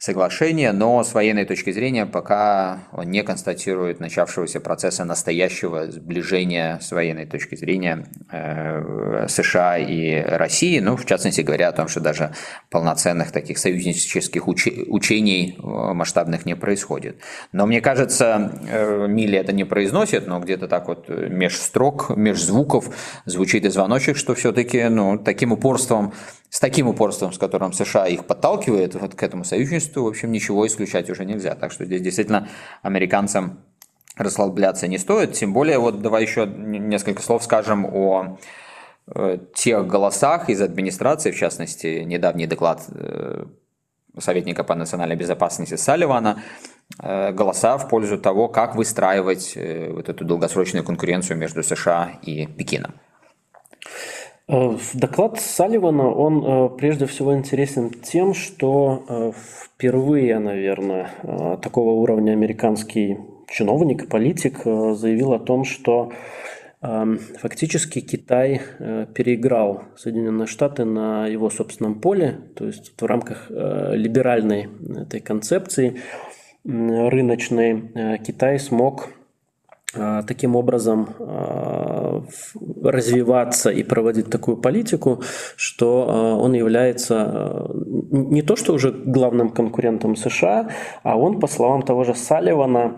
соглашения, 0.00 0.72
но 0.72 1.04
с 1.04 1.12
военной 1.12 1.44
точки 1.44 1.70
зрения 1.72 2.06
пока 2.06 2.78
он 2.90 3.10
не 3.10 3.22
констатирует 3.22 4.00
начавшегося 4.00 4.58
процесса 4.58 5.04
настоящего 5.04 5.90
сближения 5.90 6.78
с 6.80 6.90
военной 6.90 7.26
точки 7.26 7.54
зрения 7.54 8.06
э, 8.32 9.26
США 9.28 9.76
и 9.76 10.22
России, 10.22 10.78
ну, 10.80 10.96
в 10.96 11.04
частности 11.04 11.42
говоря 11.42 11.68
о 11.68 11.72
том, 11.72 11.86
что 11.88 12.00
даже 12.00 12.32
полноценных 12.70 13.30
таких 13.30 13.58
союзнических 13.58 14.48
уч- 14.48 14.86
учений 14.88 15.58
э, 15.58 15.62
масштабных 15.62 16.46
не 16.46 16.56
происходит. 16.56 17.18
Но 17.52 17.66
мне 17.66 17.82
кажется, 17.82 18.58
э, 18.70 19.06
Милли 19.06 19.36
это 19.36 19.52
не 19.52 19.64
произносит, 19.64 20.26
но 20.26 20.40
где-то 20.40 20.66
так 20.66 20.88
вот 20.88 21.10
меж 21.10 21.56
строк, 21.56 22.08
меж 22.16 22.40
звуков 22.40 22.88
звучит 23.26 23.66
и 23.66 23.68
звоночек, 23.68 24.16
что 24.16 24.34
все-таки 24.34 24.82
ну, 24.84 25.18
таким 25.18 25.52
упорством 25.52 26.14
с 26.50 26.58
таким 26.58 26.88
упорством, 26.88 27.32
с 27.32 27.38
которым 27.38 27.72
США 27.72 28.08
их 28.08 28.26
подталкивает 28.26 28.96
вот 28.96 29.14
к 29.14 29.22
этому 29.22 29.44
союзничеству, 29.44 29.89
в 29.96 30.06
общем, 30.06 30.32
ничего 30.32 30.66
исключать 30.66 31.10
уже 31.10 31.24
нельзя. 31.24 31.54
Так 31.54 31.72
что 31.72 31.84
здесь 31.84 32.02
действительно 32.02 32.48
американцам 32.82 33.60
расслабляться 34.16 34.86
не 34.86 34.98
стоит. 34.98 35.32
Тем 35.32 35.52
более, 35.52 35.78
вот 35.78 36.02
давай 36.02 36.22
еще 36.22 36.46
несколько 36.46 37.22
слов 37.22 37.42
скажем 37.42 37.86
о 37.86 38.38
э, 39.14 39.38
тех 39.54 39.86
голосах 39.86 40.48
из 40.50 40.60
администрации, 40.60 41.30
в 41.30 41.36
частности, 41.36 42.02
недавний 42.04 42.46
доклад 42.46 42.82
э, 42.88 43.44
советника 44.18 44.64
по 44.64 44.74
национальной 44.74 45.16
безопасности 45.16 45.76
Салливана, 45.76 46.42
э, 47.02 47.32
голоса 47.32 47.78
в 47.78 47.88
пользу 47.88 48.18
того, 48.18 48.48
как 48.48 48.76
выстраивать 48.76 49.56
вот 49.56 50.08
эту 50.08 50.24
долгосрочную 50.24 50.84
конкуренцию 50.84 51.38
между 51.38 51.62
США 51.62 52.12
и 52.22 52.46
Пекином. 52.46 52.94
Э, 54.50 54.76
доклад 54.94 55.38
Салливана, 55.40 56.12
он 56.12 56.44
э, 56.44 56.68
прежде 56.76 57.06
всего 57.06 57.36
интересен 57.36 57.90
тем, 57.90 58.34
что 58.34 59.04
э, 59.08 59.32
впервые, 59.76 60.40
наверное, 60.40 61.10
такого 61.62 61.90
уровня 61.90 62.32
американский 62.32 63.18
чиновник 63.48 64.08
политик 64.08 64.64
заявил 64.64 65.32
о 65.32 65.38
том, 65.38 65.64
что 65.64 66.12
фактически 66.80 68.00
Китай 68.00 68.62
переиграл 69.14 69.82
Соединенные 69.96 70.46
Штаты 70.46 70.86
на 70.86 71.26
его 71.26 71.50
собственном 71.50 72.00
поле, 72.00 72.40
то 72.56 72.66
есть 72.66 72.94
в 72.98 73.04
рамках 73.04 73.50
либеральной 73.50 74.68
этой 75.02 75.20
концепции 75.20 76.00
рыночной 76.64 78.18
Китай 78.24 78.58
смог 78.58 79.10
таким 79.92 80.56
образом 80.56 81.08
развиваться 82.82 83.70
и 83.70 83.82
проводить 83.82 84.30
такую 84.30 84.56
политику, 84.56 85.22
что 85.56 86.38
он 86.40 86.52
является 86.52 87.66
не 88.10 88.42
то, 88.42 88.56
что 88.56 88.72
уже 88.72 88.92
главным 88.92 89.50
конкурентом 89.50 90.16
США, 90.16 90.68
а 91.02 91.18
он, 91.18 91.40
по 91.40 91.46
словам 91.46 91.82
того 91.82 92.04
же 92.04 92.14
Салливана, 92.14 92.96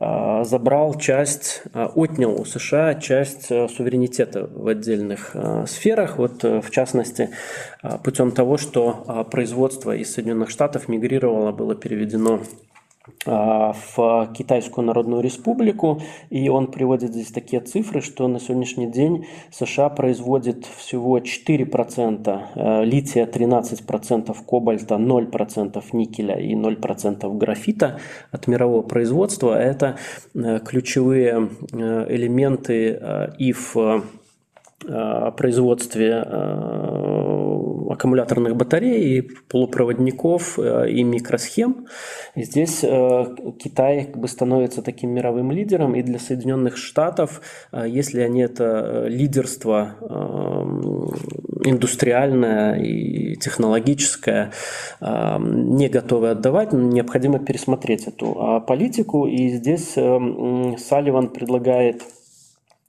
забрал 0.00 0.94
часть, 0.94 1.62
отнял 1.72 2.40
у 2.40 2.44
США 2.44 2.94
часть 2.94 3.46
суверенитета 3.46 4.48
в 4.52 4.66
отдельных 4.66 5.36
сферах, 5.66 6.18
вот 6.18 6.42
в 6.42 6.68
частности 6.70 7.30
путем 8.02 8.32
того, 8.32 8.58
что 8.58 9.26
производство 9.30 9.94
из 9.94 10.12
Соединенных 10.12 10.50
Штатов 10.50 10.88
мигрировало, 10.88 11.52
было 11.52 11.76
переведено 11.76 12.40
а, 12.40 12.42
в 13.26 14.32
Китайскую 14.34 14.86
Народную 14.86 15.22
Республику, 15.22 16.00
и 16.30 16.48
он 16.48 16.68
приводит 16.70 17.12
здесь 17.12 17.30
такие 17.30 17.60
цифры, 17.60 18.00
что 18.00 18.28
на 18.28 18.40
сегодняшний 18.40 18.90
день 18.90 19.26
США 19.50 19.90
производит 19.90 20.64
всего 20.64 21.18
4% 21.18 22.40
э, 22.54 22.84
лития, 22.84 23.26
13% 23.26 24.34
кобальта, 24.46 24.94
0% 24.94 25.84
никеля 25.92 26.38
и 26.38 26.54
0% 26.54 27.36
графита 27.36 28.00
от 28.30 28.46
мирового 28.46 28.82
производства. 28.82 29.54
Это 29.58 29.98
э, 30.34 30.60
ключевые 30.64 31.50
э, 31.72 32.06
элементы 32.08 33.00
и 33.38 33.52
в 33.52 34.04
производстве 35.36 36.22
аккумуляторных 37.94 38.56
батарей, 38.56 39.18
и 39.18 39.20
полупроводников 39.22 40.58
э, 40.58 40.90
и 40.90 41.02
микросхем. 41.02 41.86
И 42.34 42.42
здесь 42.42 42.84
э, 42.84 43.24
Китай 43.58 44.04
как 44.04 44.18
бы 44.18 44.28
становится 44.28 44.82
таким 44.82 45.10
мировым 45.10 45.50
лидером, 45.50 45.94
и 45.94 46.02
для 46.02 46.18
Соединенных 46.18 46.76
Штатов, 46.76 47.40
э, 47.72 47.86
если 47.88 48.20
они 48.20 48.42
это 48.42 49.06
лидерство 49.08 49.96
индустриальное 51.64 52.76
и 52.76 53.36
технологическое 53.36 54.52
не 55.00 55.88
готовы 55.88 56.30
отдавать, 56.30 56.72
необходимо 56.72 57.38
пересмотреть 57.38 58.06
эту 58.06 58.62
политику. 58.66 59.26
И 59.26 59.48
здесь 59.48 59.92
Салливан 59.92 61.28
предлагает 61.28 62.02
а, 62.02 62.23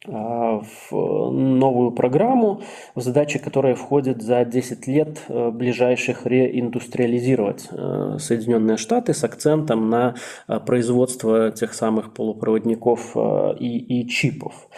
в 0.07 1.31
новую 1.31 1.91
программу, 1.91 2.61
в 2.95 3.01
задачи, 3.01 3.39
которая 3.39 3.75
входит 3.75 4.21
за 4.21 4.45
10 4.45 4.87
лет 4.87 5.21
э, 5.27 5.49
ближайших 5.51 6.25
реиндустриализировать 6.25 7.67
э, 7.71 8.17
Соединенные 8.19 8.77
Штаты 8.77 9.13
с 9.13 9.23
акцентом 9.23 9.89
на 9.89 10.15
э, 10.47 10.59
производство 10.59 11.51
тех 11.51 11.73
самых 11.73 12.13
полупроводников 12.13 13.15
и, 13.59 14.01
и 14.01 14.07
чипов. 14.07 14.69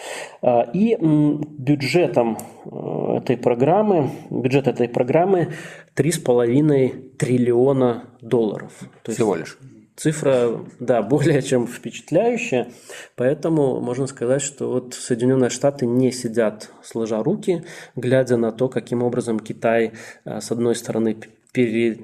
И 0.74 0.98
бюджетом 1.00 2.38
этой 2.66 3.38
программы, 3.38 4.10
бюджет 4.30 4.68
этой 4.68 4.88
программы 4.88 5.54
3,5 5.96 7.16
триллиона 7.18 8.04
долларов. 8.22 8.72
То 9.04 9.12
Всего 9.12 9.36
лишь. 9.36 9.58
Цифра, 9.98 10.64
да, 10.80 11.02
более 11.14 11.42
чем 11.42 11.68
впечатляющая, 11.68 12.68
поэтому 13.16 13.82
можно 13.82 14.08
сказать, 14.08 14.44
что 14.44 14.72
вот 14.72 14.94
Соединенные 14.94 15.50
Штаты 15.50 15.86
не 15.88 16.12
сидят 16.12 16.70
сложа 16.84 17.24
руки, 17.24 17.64
глядя 17.96 18.38
на 18.38 18.52
то, 18.52 18.70
каким 18.70 19.02
образом 19.04 19.40
Китай, 19.40 19.94
э, 20.24 20.40
с 20.40 20.52
одной 20.52 20.76
стороны, 20.76 21.18
пере, 21.52 22.00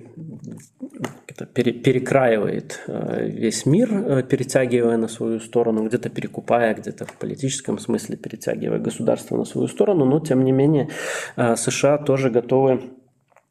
пере, 1.53 1.71
перекраивает 1.71 2.81
э, 2.87 3.27
весь 3.29 3.67
мир, 3.67 3.93
э, 3.93 4.23
перетягивая 4.23 4.97
на 4.97 5.07
свою 5.07 5.39
сторону, 5.39 5.85
где-то 5.85 6.09
перекупая, 6.09 6.73
где-то 6.73 7.05
в 7.05 7.13
политическом 7.19 7.77
смысле 7.77 8.17
перетягивая 8.17 8.79
государство 8.79 9.37
на 9.37 9.45
свою 9.45 9.67
сторону, 9.67 10.05
но 10.05 10.19
тем 10.19 10.43
не 10.43 10.51
менее 10.51 10.89
США 11.37 11.99
тоже 11.99 12.31
готовы 12.31 12.81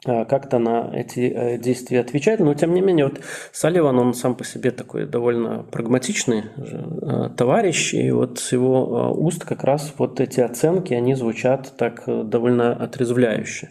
как-то 0.04 0.58
на 0.58 0.90
эти 0.92 1.20
э, 1.20 1.58
действия 1.58 2.00
отвечать. 2.00 2.40
Но, 2.40 2.54
тем 2.54 2.74
не 2.74 2.80
менее, 2.80 3.06
вот 3.06 3.20
Салливан, 3.52 3.98
он 3.98 4.14
сам 4.14 4.34
по 4.34 4.44
себе 4.44 4.72
такой 4.72 5.06
довольно 5.06 5.64
прагматичный 5.70 6.44
э, 6.56 7.30
товарищ, 7.36 7.94
и 7.94 8.10
вот 8.10 8.38
с 8.40 8.52
его 8.52 9.12
уст 9.16 9.44
как 9.44 9.62
раз 9.62 9.94
вот 9.98 10.20
эти 10.20 10.40
оценки, 10.40 10.92
они 10.92 11.14
звучат 11.14 11.74
так 11.76 12.02
довольно 12.06 12.72
отрезвляюще 12.72 13.70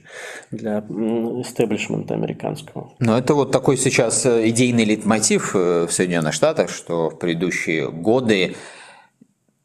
для 0.52 0.80
истеблишмента 0.80 2.14
американского. 2.14 2.94
Но 3.00 3.18
это 3.18 3.34
вот 3.34 3.52
такой 3.52 3.78
сейчас 3.78 4.26
идейный 4.26 4.86
литмотив 4.86 5.54
в 5.54 5.90
Соединенных 5.90 6.34
Штатах, 6.34 6.70
что 6.70 7.10
в 7.10 7.20
предыдущие 7.20 7.92
годы 7.92 8.56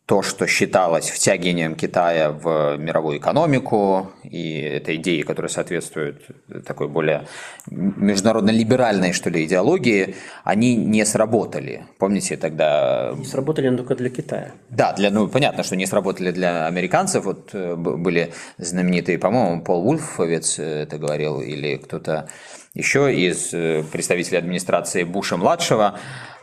то, 0.06 0.22
что 0.22 0.46
считалось 0.46 1.10
втягиванием 1.10 1.74
Китая 1.74 2.30
в 2.30 2.76
мировую 2.76 3.18
экономику, 3.18 4.12
и 4.22 4.60
это 4.60 4.94
идеи, 4.94 5.22
которые 5.22 5.50
соответствуют 5.50 6.22
такой 6.64 6.86
более 6.86 7.26
международно-либеральной, 7.68 9.12
что 9.12 9.30
ли, 9.30 9.44
идеологии, 9.44 10.14
они 10.44 10.76
не 10.76 11.04
сработали. 11.04 11.86
Помните 11.98 12.36
тогда... 12.36 13.14
Не 13.16 13.24
сработали 13.24 13.76
только 13.76 13.96
для 13.96 14.10
Китая. 14.10 14.52
Да, 14.70 14.92
для, 14.92 15.10
ну, 15.10 15.26
понятно, 15.26 15.64
что 15.64 15.74
не 15.74 15.86
сработали 15.86 16.30
для 16.30 16.66
американцев. 16.66 17.24
Вот 17.24 17.50
э, 17.52 17.74
были 17.74 18.32
знаменитые, 18.58 19.18
по-моему, 19.18 19.62
Пол 19.62 19.82
Вульфовец 19.82 20.60
это 20.60 20.98
говорил, 20.98 21.40
или 21.40 21.76
кто-то 21.78 22.28
еще 22.74 23.12
из 23.12 23.52
э, 23.52 23.82
представителей 23.90 24.38
администрации 24.38 25.02
Буша-младшего, 25.02 25.98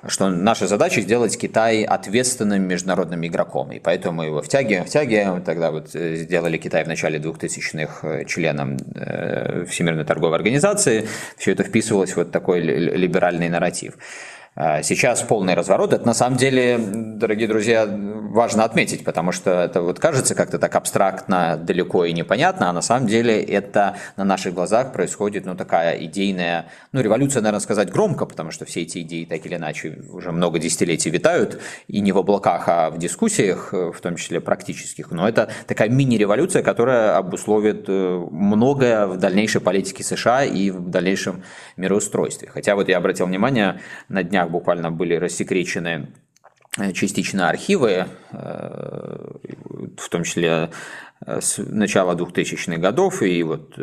что 0.07 0.29
наша 0.29 0.67
задача 0.67 1.01
сделать 1.01 1.37
Китай 1.37 1.83
ответственным 1.83 2.63
международным 2.63 3.25
игроком. 3.25 3.71
И 3.71 3.79
поэтому 3.79 4.17
мы 4.17 4.25
его 4.25 4.41
втягиваем, 4.41 4.85
втягиваем. 4.85 5.41
Тогда 5.41 5.71
вот 5.71 5.95
э, 5.95 6.15
сделали 6.15 6.57
Китай 6.57 6.83
в 6.83 6.87
начале 6.87 7.19
2000-х 7.19 8.07
э, 8.07 8.25
членом 8.25 8.77
Всемирной 9.67 10.05
торговой 10.05 10.37
организации. 10.37 11.07
Все 11.37 11.51
это 11.51 11.63
вписывалось 11.63 12.11
в 12.11 12.17
вот 12.17 12.31
такой 12.31 12.61
либеральный 12.61 13.49
нарратив. 13.49 13.93
А, 14.55 14.83
сейчас 14.83 15.23
полный 15.23 15.55
разворот. 15.55 15.93
Это 15.93 16.05
на 16.05 16.13
самом 16.13 16.37
деле, 16.37 16.77
дорогие 16.77 17.47
друзья, 17.47 17.87
важно 17.87 18.63
отметить, 18.63 19.03
потому 19.03 19.31
что 19.31 19.49
это 19.49 19.81
вот 19.81 19.99
кажется 19.99 20.35
как-то 20.35 20.59
так 20.59 20.75
абстрактно, 20.75 21.57
далеко 21.57 22.05
и 22.05 22.13
непонятно, 22.13 22.69
а 22.69 22.73
на 22.73 22.83
самом 22.83 23.07
деле 23.07 23.41
это 23.41 23.97
на 24.15 24.23
наших 24.23 24.53
глазах 24.53 24.93
происходит 24.93 25.45
ну, 25.45 25.55
такая 25.55 26.03
идейная, 26.03 26.67
ну 26.91 27.01
революция, 27.01 27.41
наверное, 27.41 27.61
сказать 27.61 27.91
громко, 27.91 28.27
потому 28.27 28.51
что 28.51 28.65
все 28.65 28.81
эти 28.81 28.99
идеи 29.01 29.25
так 29.25 29.43
или 29.45 29.55
иначе 29.55 29.99
уже 30.11 30.31
много 30.31 30.59
десятилетий 30.59 31.09
витают, 31.09 31.59
и 31.87 31.99
не 31.99 32.11
в 32.11 32.19
облаках, 32.19 32.65
а 32.67 32.91
в 32.91 32.99
дискуссиях, 32.99 33.73
в 33.73 33.99
том 34.01 34.17
числе 34.17 34.39
практических. 34.39 35.09
Но 35.09 35.27
это 35.27 35.49
такая 35.65 35.89
мини-революция, 35.89 36.61
которая 36.61 37.17
обусловит 37.17 37.85
э, 37.87 38.27
многое 38.31 39.07
в 39.07 39.17
дальнейшей 39.17 39.61
политике 39.61 40.03
США 40.03 40.43
и 40.43 40.69
в 40.69 40.89
дальнейшем 40.89 41.43
мироустройстве. 41.77 42.49
Хотя 42.49 42.75
вот 42.75 42.87
я 42.87 42.97
обратил 42.97 43.25
внимание 43.25 43.79
на 44.09 44.23
днях 44.23 44.42
днях 44.43 44.51
буквально 44.51 44.91
были 44.91 45.15
рассекречены 45.15 46.07
э, 46.77 46.91
частично 46.93 47.49
архивы, 47.49 48.05
э, 48.31 49.17
в 49.97 50.09
том 50.09 50.23
числе 50.23 50.69
э, 51.25 51.41
с 51.41 51.57
начала 51.57 52.15
2000-х 52.15 52.77
годов 52.77 53.21
и 53.21 53.43
вот 53.43 53.77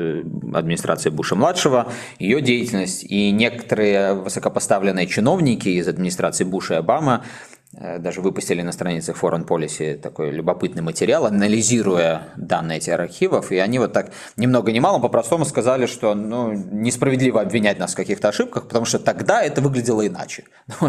администрация 0.54 1.12
Буша-младшего, 1.12 1.92
ее 2.18 2.40
деятельность. 2.40 3.04
И 3.04 3.30
некоторые 3.32 4.14
высокопоставленные 4.14 5.06
чиновники 5.06 5.68
из 5.68 5.88
администрации 5.88 6.44
Буша 6.44 6.74
и 6.74 6.76
Обама 6.78 7.24
даже 7.72 8.20
выпустили 8.20 8.62
на 8.62 8.72
страницах 8.72 9.16
Foreign 9.22 9.46
Policy 9.46 9.96
такой 9.96 10.30
любопытный 10.32 10.82
материал, 10.82 11.26
анализируя 11.26 12.22
данные 12.36 12.78
этих 12.78 12.92
архивов, 12.92 13.52
и 13.52 13.58
они 13.58 13.78
вот 13.78 13.92
так 13.92 14.10
ни 14.36 14.46
много 14.46 14.72
ни 14.72 14.80
мало 14.80 14.98
по-простому 14.98 15.44
сказали, 15.44 15.86
что 15.86 16.14
ну, 16.14 16.52
несправедливо 16.52 17.40
обвинять 17.40 17.78
нас 17.78 17.92
в 17.92 17.96
каких-то 17.96 18.28
ошибках, 18.28 18.66
потому 18.66 18.86
что 18.86 18.98
тогда 18.98 19.42
это 19.42 19.60
выглядело 19.60 20.04
иначе. 20.06 20.44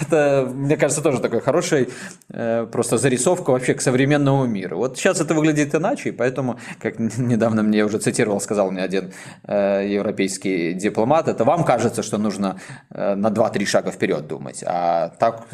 Это, 0.00 0.48
мне 0.52 0.76
кажется, 0.76 1.02
тоже 1.02 1.20
такой 1.20 1.40
хороший 1.40 1.88
э, 2.30 2.66
просто 2.70 2.98
зарисовка 2.98 3.50
вообще 3.50 3.74
к 3.74 3.80
современному 3.80 4.46
миру. 4.46 4.78
Вот 4.78 4.96
сейчас 4.96 5.20
это 5.20 5.34
выглядит 5.34 5.74
иначе, 5.74 6.10
и 6.10 6.12
поэтому, 6.12 6.58
как 6.80 6.98
недавно 7.18 7.62
мне 7.62 7.84
уже 7.84 7.98
цитировал, 7.98 8.40
сказал 8.40 8.70
мне 8.70 8.82
один 8.82 9.12
э, 9.44 9.86
европейский 9.88 10.74
дипломат, 10.74 11.28
это 11.28 11.44
вам 11.44 11.64
кажется, 11.64 12.02
что 12.02 12.18
нужно 12.18 12.60
на 12.90 13.28
2-3 13.28 13.64
шага 13.64 13.90
вперед 13.90 14.26
думать, 14.26 14.62
а 14.66 15.08
так 15.18 15.46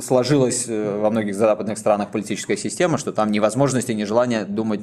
сложилась 0.00 0.66
э, 0.68 0.98
во 0.98 1.10
многих 1.10 1.34
западных 1.34 1.78
странах 1.78 2.10
политическая 2.10 2.56
система, 2.56 2.98
что 2.98 3.12
там 3.12 3.30
ни 3.30 3.38
возможности, 3.38 3.92
ни 3.92 4.04
желания 4.04 4.44
думать 4.44 4.80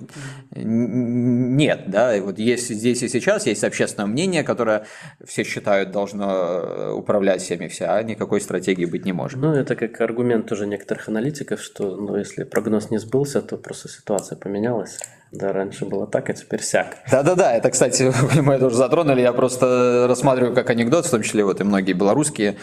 нет. 0.56 1.90
Да? 1.90 2.16
И 2.16 2.20
вот 2.20 2.40
есть 2.40 2.70
здесь 2.70 3.04
и 3.04 3.08
сейчас 3.08 3.46
есть 3.46 3.64
общественное 3.64 4.08
мнение, 4.08 4.44
которое 4.44 4.86
все 5.26 5.44
считают 5.44 5.92
должно 5.92 6.32
э, 6.32 6.92
управлять 6.92 7.42
всеми 7.42 7.68
вся, 7.68 7.96
а 7.96 8.04
никакой 8.04 8.42
стратегии 8.42 8.86
быть 8.86 9.06
не 9.06 9.14
может. 9.14 9.40
Ну, 9.40 9.54
это 9.54 9.76
как 9.76 10.00
аргумент 10.02 10.52
уже 10.52 10.68
некоторых 10.68 11.08
аналитиков, 11.08 11.62
что 11.62 11.96
ну, 11.96 12.16
если 12.16 12.44
прогноз 12.44 12.92
не 12.92 12.98
сбылся, 12.98 13.42
то 13.42 13.58
просто 13.58 13.90
ситуация 13.90 14.38
поменялась. 14.38 15.00
Да, 15.32 15.52
раньше 15.52 15.86
было 15.86 16.08
так, 16.08 16.30
а 16.30 16.34
теперь 16.34 16.62
сяк. 16.62 16.98
Да-да-да, 17.12 17.54
это, 17.54 17.70
кстати, 17.70 18.12
мы 18.42 18.58
тоже 18.60 18.76
затронули, 18.76 19.22
я 19.22 19.34
просто 19.34 20.06
рассматриваю 20.08 20.54
как 20.54 20.70
анекдот, 20.70 21.06
в 21.06 21.12
том 21.12 21.22
числе 21.22 21.44
вот 21.44 21.60
и 21.62 21.64
многие 21.64 21.94
белорусские 21.94 22.56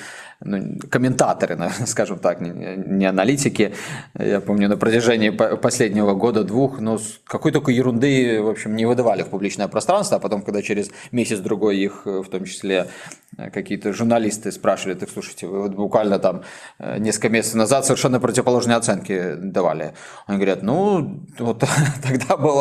ну, 0.45 0.79
комментаторы, 0.91 1.59
скажем 1.87 2.19
так, 2.19 2.41
не, 2.41 3.07
аналитики. 3.07 3.75
Я 4.19 4.41
помню, 4.41 4.69
на 4.69 4.77
протяжении 4.77 5.31
последнего 5.31 6.15
года-двух, 6.15 6.81
ну, 6.81 6.99
какой 7.25 7.53
только 7.53 7.71
ерунды, 7.71 8.41
в 8.43 8.49
общем, 8.49 8.75
не 8.77 8.87
выдавали 8.87 9.23
в 9.23 9.29
публичное 9.29 9.69
пространство, 9.69 10.17
а 10.17 10.21
потом, 10.21 10.43
когда 10.43 10.63
через 10.63 10.91
месяц-другой 11.11 11.79
их, 11.79 12.03
в 12.07 12.25
том 12.25 12.45
числе, 12.45 12.89
какие-то 13.53 13.93
журналисты 13.93 14.53
спрашивали, 14.53 14.95
так 14.95 15.09
слушайте, 15.11 15.47
вы 15.47 15.63
вот 15.63 15.73
буквально 15.73 16.19
там 16.19 16.43
э, 16.79 16.99
несколько 16.99 17.31
месяцев 17.31 17.55
назад 17.55 17.87
совершенно 17.87 18.21
противоположные 18.21 18.77
оценки 18.77 19.35
давали. 19.37 19.95
Они 20.27 20.37
говорят, 20.37 20.63
ну, 20.63 21.23
вот 21.39 21.65
тогда 22.03 22.37
было 22.37 22.52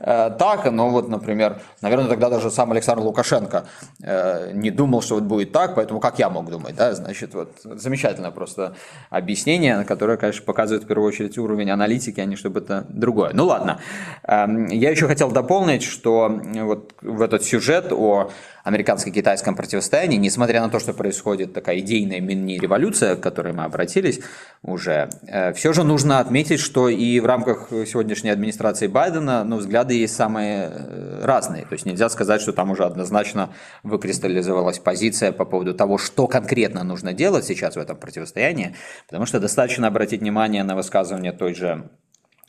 э, 0.00 0.30
так, 0.38 0.70
но 0.70 0.90
вот, 0.90 1.08
например, 1.08 1.60
наверное, 1.80 2.08
тогда 2.08 2.30
даже 2.30 2.50
сам 2.50 2.72
Александр 2.72 3.02
Лукашенко 3.02 3.64
э, 4.02 4.52
не 4.54 4.70
думал, 4.70 5.02
что 5.02 5.14
вот 5.14 5.24
будет 5.24 5.52
так, 5.52 5.74
поэтому 5.74 6.00
как 6.00 6.18
я 6.18 6.28
мог 6.28 6.50
думать, 6.50 6.74
да, 6.74 6.94
значит, 6.94 7.34
вот 7.34 7.52
замечательное 7.62 8.30
просто 8.30 8.74
объяснение, 9.10 9.84
которое, 9.84 10.16
конечно, 10.16 10.44
показывает 10.44 10.84
в 10.84 10.86
первую 10.86 11.08
очередь 11.08 11.38
уровень 11.38 11.70
аналитики, 11.70 12.20
а 12.20 12.24
не 12.24 12.36
чтобы 12.36 12.60
это 12.60 12.86
другое. 12.88 13.30
Ну 13.34 13.46
ладно, 13.46 13.80
эм, 14.24 14.66
я 14.66 14.90
еще 14.90 15.06
хотел 15.06 15.30
дополнить, 15.30 15.82
что 15.82 16.40
вот 16.62 16.92
в 17.02 17.22
этот 17.22 17.42
сюжет 17.44 17.92
о 17.92 18.30
американско-китайском 18.64 19.54
противостоянии, 19.54 20.18
несмотря 20.18 20.60
на 20.60 20.68
то, 20.68 20.78
что 20.78 20.92
происходит 20.92 21.54
такая 21.54 21.78
идейная 21.78 22.20
мини-революция, 22.20 23.16
к 23.16 23.20
которой 23.20 23.52
мы 23.52 23.64
обратились 23.64 24.20
уже, 24.62 25.10
э, 25.26 25.52
все 25.54 25.72
же 25.72 25.84
нужно 25.84 26.20
отметить, 26.20 26.60
что 26.60 26.88
и 26.88 27.20
в 27.20 27.26
рамках 27.26 27.68
сегодняшней 27.70 28.30
администрации 28.30 28.86
Байдена 28.86 29.37
ну, 29.44 29.56
взгляды 29.56 29.94
есть 29.94 30.14
самые 30.14 30.70
э, 30.70 31.20
разные. 31.24 31.64
То 31.64 31.74
есть 31.74 31.86
нельзя 31.86 32.08
сказать, 32.08 32.40
что 32.40 32.52
там 32.52 32.70
уже 32.70 32.84
однозначно 32.84 33.50
выкристаллизовалась 33.82 34.78
позиция 34.78 35.32
по 35.32 35.44
поводу 35.44 35.74
того, 35.74 35.98
что 35.98 36.26
конкретно 36.26 36.84
нужно 36.84 37.12
делать 37.12 37.44
сейчас 37.44 37.76
в 37.76 37.78
этом 37.78 37.96
противостоянии, 37.96 38.74
потому 39.06 39.26
что 39.26 39.40
достаточно 39.40 39.86
обратить 39.86 40.20
внимание 40.20 40.64
на 40.64 40.74
высказывание 40.76 41.32
той 41.32 41.54
же 41.54 41.90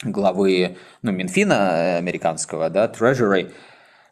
главы 0.04 0.78
ну, 1.02 1.12
Минфина 1.12 1.98
американского, 1.98 2.70
да, 2.70 2.88
Treasury, 2.88 3.52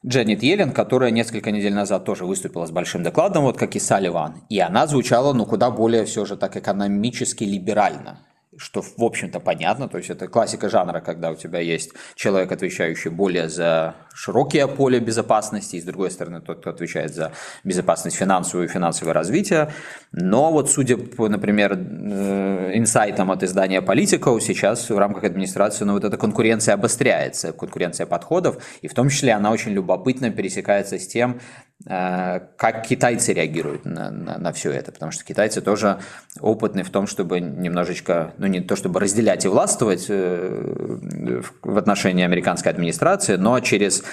Дженнет 0.05 0.43
Йеллен, 0.43 0.71
которая 0.71 1.11
несколько 1.11 1.51
недель 1.51 1.73
назад 1.73 2.05
тоже 2.05 2.25
выступила 2.25 2.65
с 2.65 2.71
большим 2.71 3.03
докладом, 3.03 3.43
вот 3.43 3.57
как 3.57 3.75
и 3.75 3.80
Салливан. 3.80 4.43
И 4.49 4.59
она 4.59 4.88
звучала, 4.88 5.34
ну, 5.34 5.45
куда 5.45 5.71
более 5.71 6.05
все 6.05 6.25
же 6.25 6.38
так 6.38 6.55
экономически 6.55 7.43
либерально 7.43 8.19
что, 8.58 8.82
в 8.82 9.03
общем-то, 9.03 9.39
понятно, 9.39 9.88
то 9.88 9.97
есть 9.97 10.10
это 10.10 10.28
классика 10.28 10.70
жанра, 10.70 10.99
когда 10.99 11.32
у 11.32 11.36
тебя 11.36 11.60
есть 11.60 11.91
человек, 12.16 12.51
отвечающий 12.51 13.10
более 13.12 13.49
за 13.49 13.95
широкие 14.18 14.68
поле 14.68 14.99
безопасности, 14.99 15.76
и 15.76 15.82
с 15.82 15.84
другой 15.84 16.09
стороны 16.09 16.41
тот, 16.41 16.59
кто 16.59 16.72
отвечает 16.72 17.13
за 17.13 17.32
безопасность 17.63 18.18
финансовую 18.18 18.68
и 18.68 18.72
финансовое 18.72 19.13
развитие. 19.13 19.72
Но 20.11 20.51
вот 20.51 20.72
судя 20.72 20.97
по, 20.97 21.30
например, 21.30 21.74
э, 21.74 22.72
инсайтам 22.74 23.30
от 23.30 23.43
издания 23.43 23.82
Политиков, 23.82 24.41
сейчас 24.41 24.89
в 24.89 24.97
рамках 24.97 25.24
администрации 25.24 25.86
ну, 25.86 25.93
вот 25.93 26.03
эта 26.03 26.18
конкуренция 26.18 26.74
обостряется, 26.74 27.51
конкуренция 27.51 28.07
подходов, 28.07 28.57
и 28.82 28.88
в 28.88 28.93
том 28.95 29.09
числе 29.09 29.34
она 29.34 29.51
очень 29.51 29.72
любопытно 29.72 30.32
пересекается 30.32 30.97
с 30.97 31.07
тем, 31.07 31.39
Э, 31.86 32.39
как 32.57 32.88
китайцы 32.88 33.34
реагируют 33.34 33.86
на, 33.86 34.09
на, 34.09 34.38
на 34.39 34.51
все 34.51 34.72
это, 34.72 34.91
потому 34.91 35.11
что 35.11 35.24
китайцы 35.24 35.61
тоже 35.61 35.99
опытны 36.39 36.82
в 36.82 36.89
том, 36.89 37.05
чтобы 37.05 37.39
немножечко, 37.39 38.34
ну 38.39 38.47
не 38.47 38.61
то 38.61 38.76
чтобы 38.76 38.99
разделять 38.99 39.45
и 39.45 39.47
властвовать 39.47 40.07
э, 40.09 41.41
в 41.61 41.78
отношении 41.78 42.26
американской 42.26 42.72
администрации, 42.72 43.36
но 43.36 43.59
через 43.59 44.03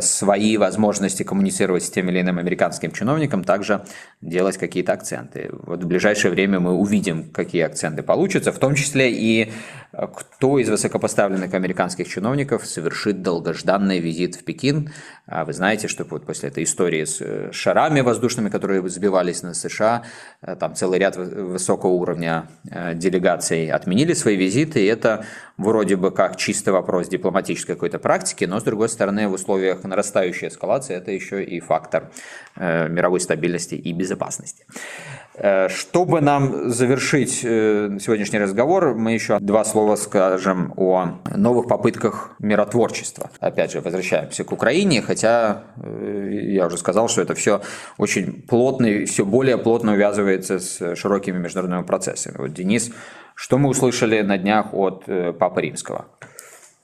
свои 0.00 0.56
возможности 0.56 1.22
коммуницировать 1.22 1.84
с 1.84 1.90
тем 1.90 2.10
или 2.10 2.20
иным 2.20 2.38
американским 2.38 2.90
чиновником 2.92 3.44
также 3.44 3.82
делать 4.20 4.58
какие-то 4.58 4.92
акценты. 4.92 5.50
Вот 5.52 5.84
в 5.84 5.86
ближайшее 5.86 6.30
время 6.30 6.60
мы 6.60 6.72
увидим, 6.72 7.30
какие 7.30 7.62
акценты 7.62 8.02
получатся, 8.02 8.52
в 8.52 8.58
том 8.58 8.74
числе 8.74 9.10
и 9.10 9.52
кто 9.92 10.58
из 10.58 10.68
высокопоставленных 10.68 11.52
американских 11.54 12.08
чиновников 12.08 12.64
совершит 12.64 13.22
долгожданный 13.22 13.98
визит 13.98 14.36
в 14.36 14.44
Пекин. 14.44 14.92
А 15.26 15.44
вы 15.44 15.52
знаете, 15.52 15.88
что 15.88 16.04
вот 16.04 16.26
после 16.26 16.48
этой 16.48 16.64
истории 16.64 17.04
с 17.04 17.20
э, 17.20 17.50
шарами 17.52 18.00
воздушными, 18.00 18.50
которые 18.50 18.88
сбивались 18.88 19.42
на 19.42 19.52
США, 19.52 20.04
э, 20.42 20.54
там 20.54 20.74
целый 20.74 21.00
ряд 21.00 21.16
высокого 21.16 21.90
уровня 21.90 22.48
э, 22.70 22.94
делегаций 22.94 23.68
отменили 23.70 24.12
свои 24.14 24.36
визиты, 24.36 24.80
и 24.80 24.86
это 24.86 25.24
вроде 25.56 25.96
бы 25.96 26.10
как 26.12 26.36
чистый 26.36 26.70
вопрос 26.70 27.08
дипломатической 27.08 27.74
какой-то 27.74 27.98
практики, 27.98 28.44
но 28.44 28.60
с 28.60 28.62
другой 28.62 28.88
стороны 28.88 29.28
в 29.30 29.34
условиях 29.34 29.84
нарастающей 29.84 30.48
эскалации 30.48 30.94
это 30.94 31.10
еще 31.10 31.42
и 31.42 31.60
фактор 31.60 32.10
мировой 32.56 33.20
стабильности 33.20 33.74
и 33.74 33.92
безопасности. 33.92 34.66
Э, 35.42 35.68
чтобы 35.70 36.20
нам 36.20 36.70
завершить 36.70 37.40
э, 37.44 37.98
сегодняшний 37.98 38.38
разговор, 38.40 38.94
мы 38.94 39.12
еще 39.12 39.38
два 39.38 39.64
слова 39.64 39.96
скажем 39.96 40.74
о 40.76 41.20
новых 41.34 41.66
попытках 41.66 42.32
миротворчества. 42.40 43.30
Опять 43.40 43.72
же, 43.72 43.80
возвращаемся 43.80 44.44
к 44.44 44.52
Украине, 44.52 45.00
хотя 45.00 45.64
э, 45.82 46.28
я 46.30 46.66
уже 46.66 46.76
сказал, 46.76 47.08
что 47.08 47.22
это 47.22 47.34
все 47.34 47.62
очень 47.96 48.42
плотно 48.42 48.84
и 48.84 49.06
все 49.06 49.24
более 49.24 49.56
плотно 49.56 49.92
увязывается 49.92 50.58
с 50.58 50.94
широкими 50.94 51.38
международными 51.38 51.84
процессами. 51.84 52.36
Вот, 52.36 52.52
Денис, 52.52 52.90
что 53.34 53.56
мы 53.56 53.70
услышали 53.70 54.20
на 54.20 54.36
днях 54.36 54.74
от 54.74 55.06
Папы 55.38 55.62
Римского? 55.62 56.04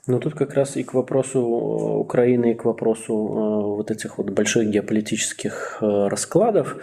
Ну, 0.08 0.20
тут 0.20 0.34
как 0.34 0.54
раз 0.54 0.76
и 0.76 0.84
к 0.84 0.94
вопросу 0.94 1.40
э, 1.40 1.98
Украины, 1.98 2.52
и 2.52 2.54
к 2.54 2.64
вопросу 2.64 3.12
э, 3.12 3.76
вот 3.76 3.90
этих 3.90 4.18
вот 4.18 4.30
больших 4.30 4.68
геополитических 4.68 5.78
э, 5.80 6.08
раскладов. 6.08 6.76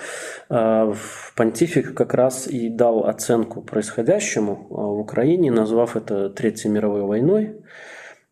Понтифик 1.36 1.94
как 1.94 2.14
раз 2.14 2.48
и 2.48 2.70
дал 2.70 3.06
оценку 3.06 3.62
происходящему 3.62 4.68
в 4.70 5.00
Украине, 5.00 5.52
назвав 5.52 5.96
это 5.96 6.30
Третьей 6.30 6.70
мировой 6.70 7.04
войной, 7.04 7.62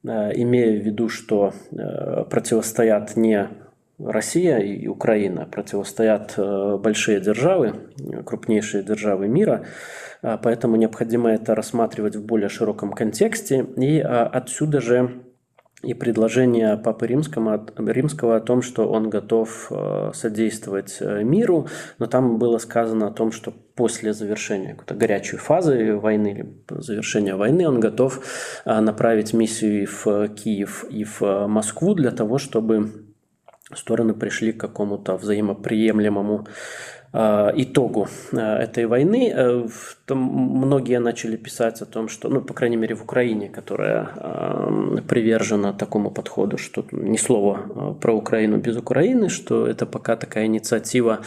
имея 0.04 0.80
в 0.80 0.86
виду, 0.86 1.10
что 1.10 1.54
противостоят 2.30 3.16
не 3.16 3.50
Россия 4.06 4.60
и 4.60 4.88
Украина, 4.88 5.45
противостоят 5.45 6.36
большие 6.38 7.20
державы, 7.20 7.89
крупнейшие 8.26 8.84
державы 8.84 9.28
мира– 9.28 9.66
а, 10.22 10.38
поэтому 10.38 10.76
необходимо 10.76 11.32
это 11.32 11.56
рассматривать 11.56 12.16
в 12.16 12.26
более 12.26 12.49
широком 12.49 12.93
контексте. 12.93 13.66
И 13.78 13.99
а, 13.99 14.28
отсюда 14.28 14.82
же 14.82 15.24
и 15.84 15.95
предложение 15.95 16.78
Папы 16.78 17.08
Римского, 17.08 17.66
Римского 17.76 18.36
о 18.36 18.39
том, 18.39 18.62
что 18.62 18.88
он 18.88 19.10
готов 19.10 19.72
содействовать 20.14 20.97
э, 20.99 21.24
миру, 21.24 21.70
но 21.97 22.06
там 22.06 22.38
было 22.38 22.60
сказано 22.60 23.08
о 23.08 23.12
том, 23.12 23.32
что 23.32 23.52
после 23.74 24.14
завершения 24.14 24.76
какой-то 24.76 24.93
горячей 24.93 25.38
фазы 25.38 25.95
войны 25.95 26.28
или 26.28 26.82
завершения 26.82 27.36
войны 27.36 27.68
он 27.68 27.80
готов 27.80 28.24
направить 28.64 29.34
миссию 29.34 29.82
и 29.82 29.86
в 29.88 30.28
Киев, 30.36 30.86
и 30.88 31.04
в 31.04 31.47
Москву 31.47 31.95
для 31.95 32.12
того, 32.12 32.38
чтобы 32.38 33.11
стороны 33.78 34.13
пришли 34.13 34.51
к 34.51 34.59
какому-то 34.59 35.17
взаимоприемлемому 35.17 36.47
итогу 37.13 38.07
этой 38.32 38.86
войны. 38.86 39.65
Э, 40.12 40.16
многие 40.16 40.99
начали 40.99 41.38
писать 41.38 41.82
о 41.82 41.86
том, 41.86 42.07
что, 42.07 42.30
ну, 42.30 42.41
по 42.41 42.53
крайней 42.53 42.78
мере, 42.78 42.95
в 42.95 43.03
Украине, 43.03 43.49
которая 43.49 44.09
э, 44.16 45.01
привержена 45.07 45.74
такому 45.74 46.12
подходу, 46.12 46.57
что 46.57 46.86
ни 46.91 47.18
слова 47.18 47.59
э, 47.59 47.93
про 48.01 48.14
Украину 48.14 48.57
без 48.57 48.78
Украины, 48.78 49.30
что 49.30 49.68
это 49.68 49.86
пока 49.86 50.16
такая 50.16 50.45
инициатива, 50.45 51.20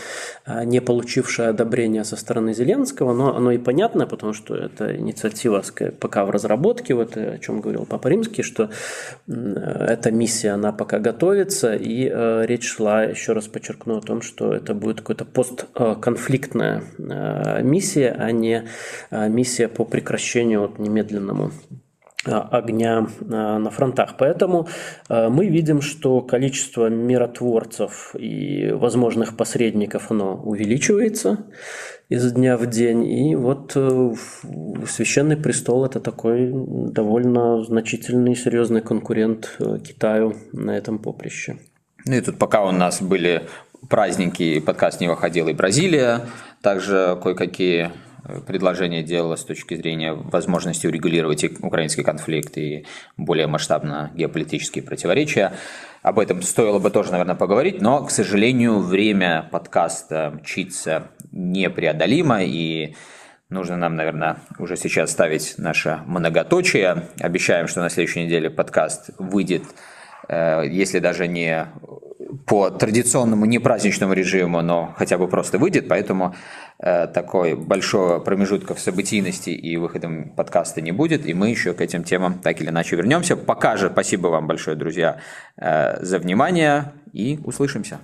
э, 0.46 0.64
не 0.64 0.80
получившая 0.80 1.50
одобрения 1.50 2.04
со 2.04 2.16
стороны 2.16 2.54
Зеленского, 2.54 3.14
но 3.14 3.36
оно 3.36 3.52
и 3.52 3.58
понятно, 3.58 4.06
потому 4.06 4.32
что 4.32 4.54
эта 4.54 4.96
инициатива 4.96 5.62
пока 6.00 6.24
в 6.24 6.30
разработке, 6.30 6.94
вот 6.94 7.16
о 7.16 7.38
чем 7.38 7.60
говорил 7.60 7.86
Папа 7.86 8.08
Римский, 8.08 8.42
что 8.42 8.70
э, 9.26 9.32
эта 9.32 10.10
миссия, 10.10 10.50
она 10.50 10.72
пока 10.72 10.98
готовится, 10.98 11.74
и 11.74 12.10
э, 12.12 12.46
речь 12.46 12.68
шла, 12.68 13.04
еще 13.04 13.32
раз 13.32 13.46
подчеркну, 13.48 13.98
о 13.98 14.00
том, 14.00 14.22
что 14.22 14.52
это 14.52 14.74
будет 14.74 15.00
какая-то 15.00 15.24
постконфликтная 15.24 16.82
э, 16.98 17.62
миссия, 17.62 18.16
а 18.18 18.32
не 18.32 18.54
Э, 18.54 18.68
миссия 19.10 19.68
по 19.68 19.84
прекращению 19.84 20.62
вот, 20.62 20.78
немедленному 20.78 21.50
э, 22.26 22.30
огня 22.30 23.06
э, 23.20 23.24
на 23.24 23.70
фронтах. 23.70 24.16
Поэтому 24.18 24.68
мы 25.08 25.46
видим, 25.48 25.80
что 25.80 26.20
количество 26.20 26.88
миротворцев 26.88 28.14
и 28.18 28.70
возможных 28.72 29.36
посредников 29.36 30.10
оно 30.10 30.34
увеличивается 30.36 31.46
из 32.08 32.32
дня 32.32 32.56
в 32.56 32.66
день. 32.66 33.06
И 33.06 33.36
вот 33.36 33.76
Священный 34.86 35.36
престол– 35.36 35.84
это 35.86 36.00
такой 36.00 36.50
довольно 36.52 37.62
значительный 37.64 38.36
серьезный 38.36 38.82
конкурент 38.82 39.56
Китаю 39.82 40.34
на 40.52 40.76
этом 40.76 40.98
поприще. 40.98 41.58
Ну 42.06 42.14
и 42.14 42.20
тут 42.20 42.38
пока 42.38 42.64
у 42.64 42.70
нас 42.70 43.00
были 43.00 43.42
праздники, 43.88 44.60
подкаст 44.60 45.00
не 45.00 45.08
выходил 45.08 45.48
и 45.48 45.54
Бразилия, 45.54 46.20
также 46.62 47.18
кое-какие 47.22 47.92
предложение 48.46 49.02
делала 49.02 49.36
с 49.36 49.44
точки 49.44 49.74
зрения 49.74 50.12
возможности 50.12 50.86
урегулировать 50.86 51.44
украинский 51.60 52.02
конфликт 52.02 52.56
и 52.56 52.86
более 53.16 53.46
масштабно 53.46 54.10
геополитические 54.14 54.84
противоречия. 54.84 55.52
Об 56.02 56.18
этом 56.18 56.42
стоило 56.42 56.78
бы 56.78 56.90
тоже, 56.90 57.12
наверное, 57.12 57.34
поговорить, 57.34 57.80
но, 57.80 58.04
к 58.04 58.10
сожалению, 58.10 58.80
время 58.80 59.48
подкаста 59.50 60.32
мчится 60.34 61.08
непреодолимо, 61.32 62.42
и 62.42 62.94
нужно 63.48 63.76
нам, 63.76 63.96
наверное, 63.96 64.38
уже 64.58 64.76
сейчас 64.76 65.12
ставить 65.12 65.54
наше 65.58 66.00
многоточие. 66.06 67.08
Обещаем, 67.20 67.68
что 67.68 67.80
на 67.80 67.90
следующей 67.90 68.24
неделе 68.24 68.50
подкаст 68.50 69.10
выйдет, 69.18 69.64
э, 70.28 70.64
если 70.68 70.98
даже 70.98 71.26
не 71.26 71.68
по 72.46 72.70
традиционному 72.70 73.46
непраздничному 73.46 74.12
режиму, 74.12 74.60
но 74.62 74.94
хотя 74.96 75.18
бы 75.18 75.28
просто 75.28 75.58
выйдет, 75.58 75.88
поэтому 75.88 76.34
такой 76.78 77.54
большого 77.54 78.18
промежутка 78.18 78.74
в 78.74 78.80
событийности 78.80 79.50
и 79.50 79.76
выходом 79.76 80.30
подкаста 80.30 80.80
не 80.80 80.92
будет, 80.92 81.26
и 81.26 81.34
мы 81.34 81.50
еще 81.50 81.72
к 81.72 81.80
этим 81.80 82.04
темам 82.04 82.40
так 82.40 82.60
или 82.60 82.68
иначе 82.68 82.96
вернемся. 82.96 83.36
Пока 83.36 83.76
же 83.76 83.90
спасибо 83.90 84.28
вам 84.28 84.46
большое, 84.46 84.76
друзья, 84.76 85.20
э, 85.56 86.04
за 86.04 86.18
внимание 86.18 86.92
и 87.12 87.38
услышимся. 87.44 88.00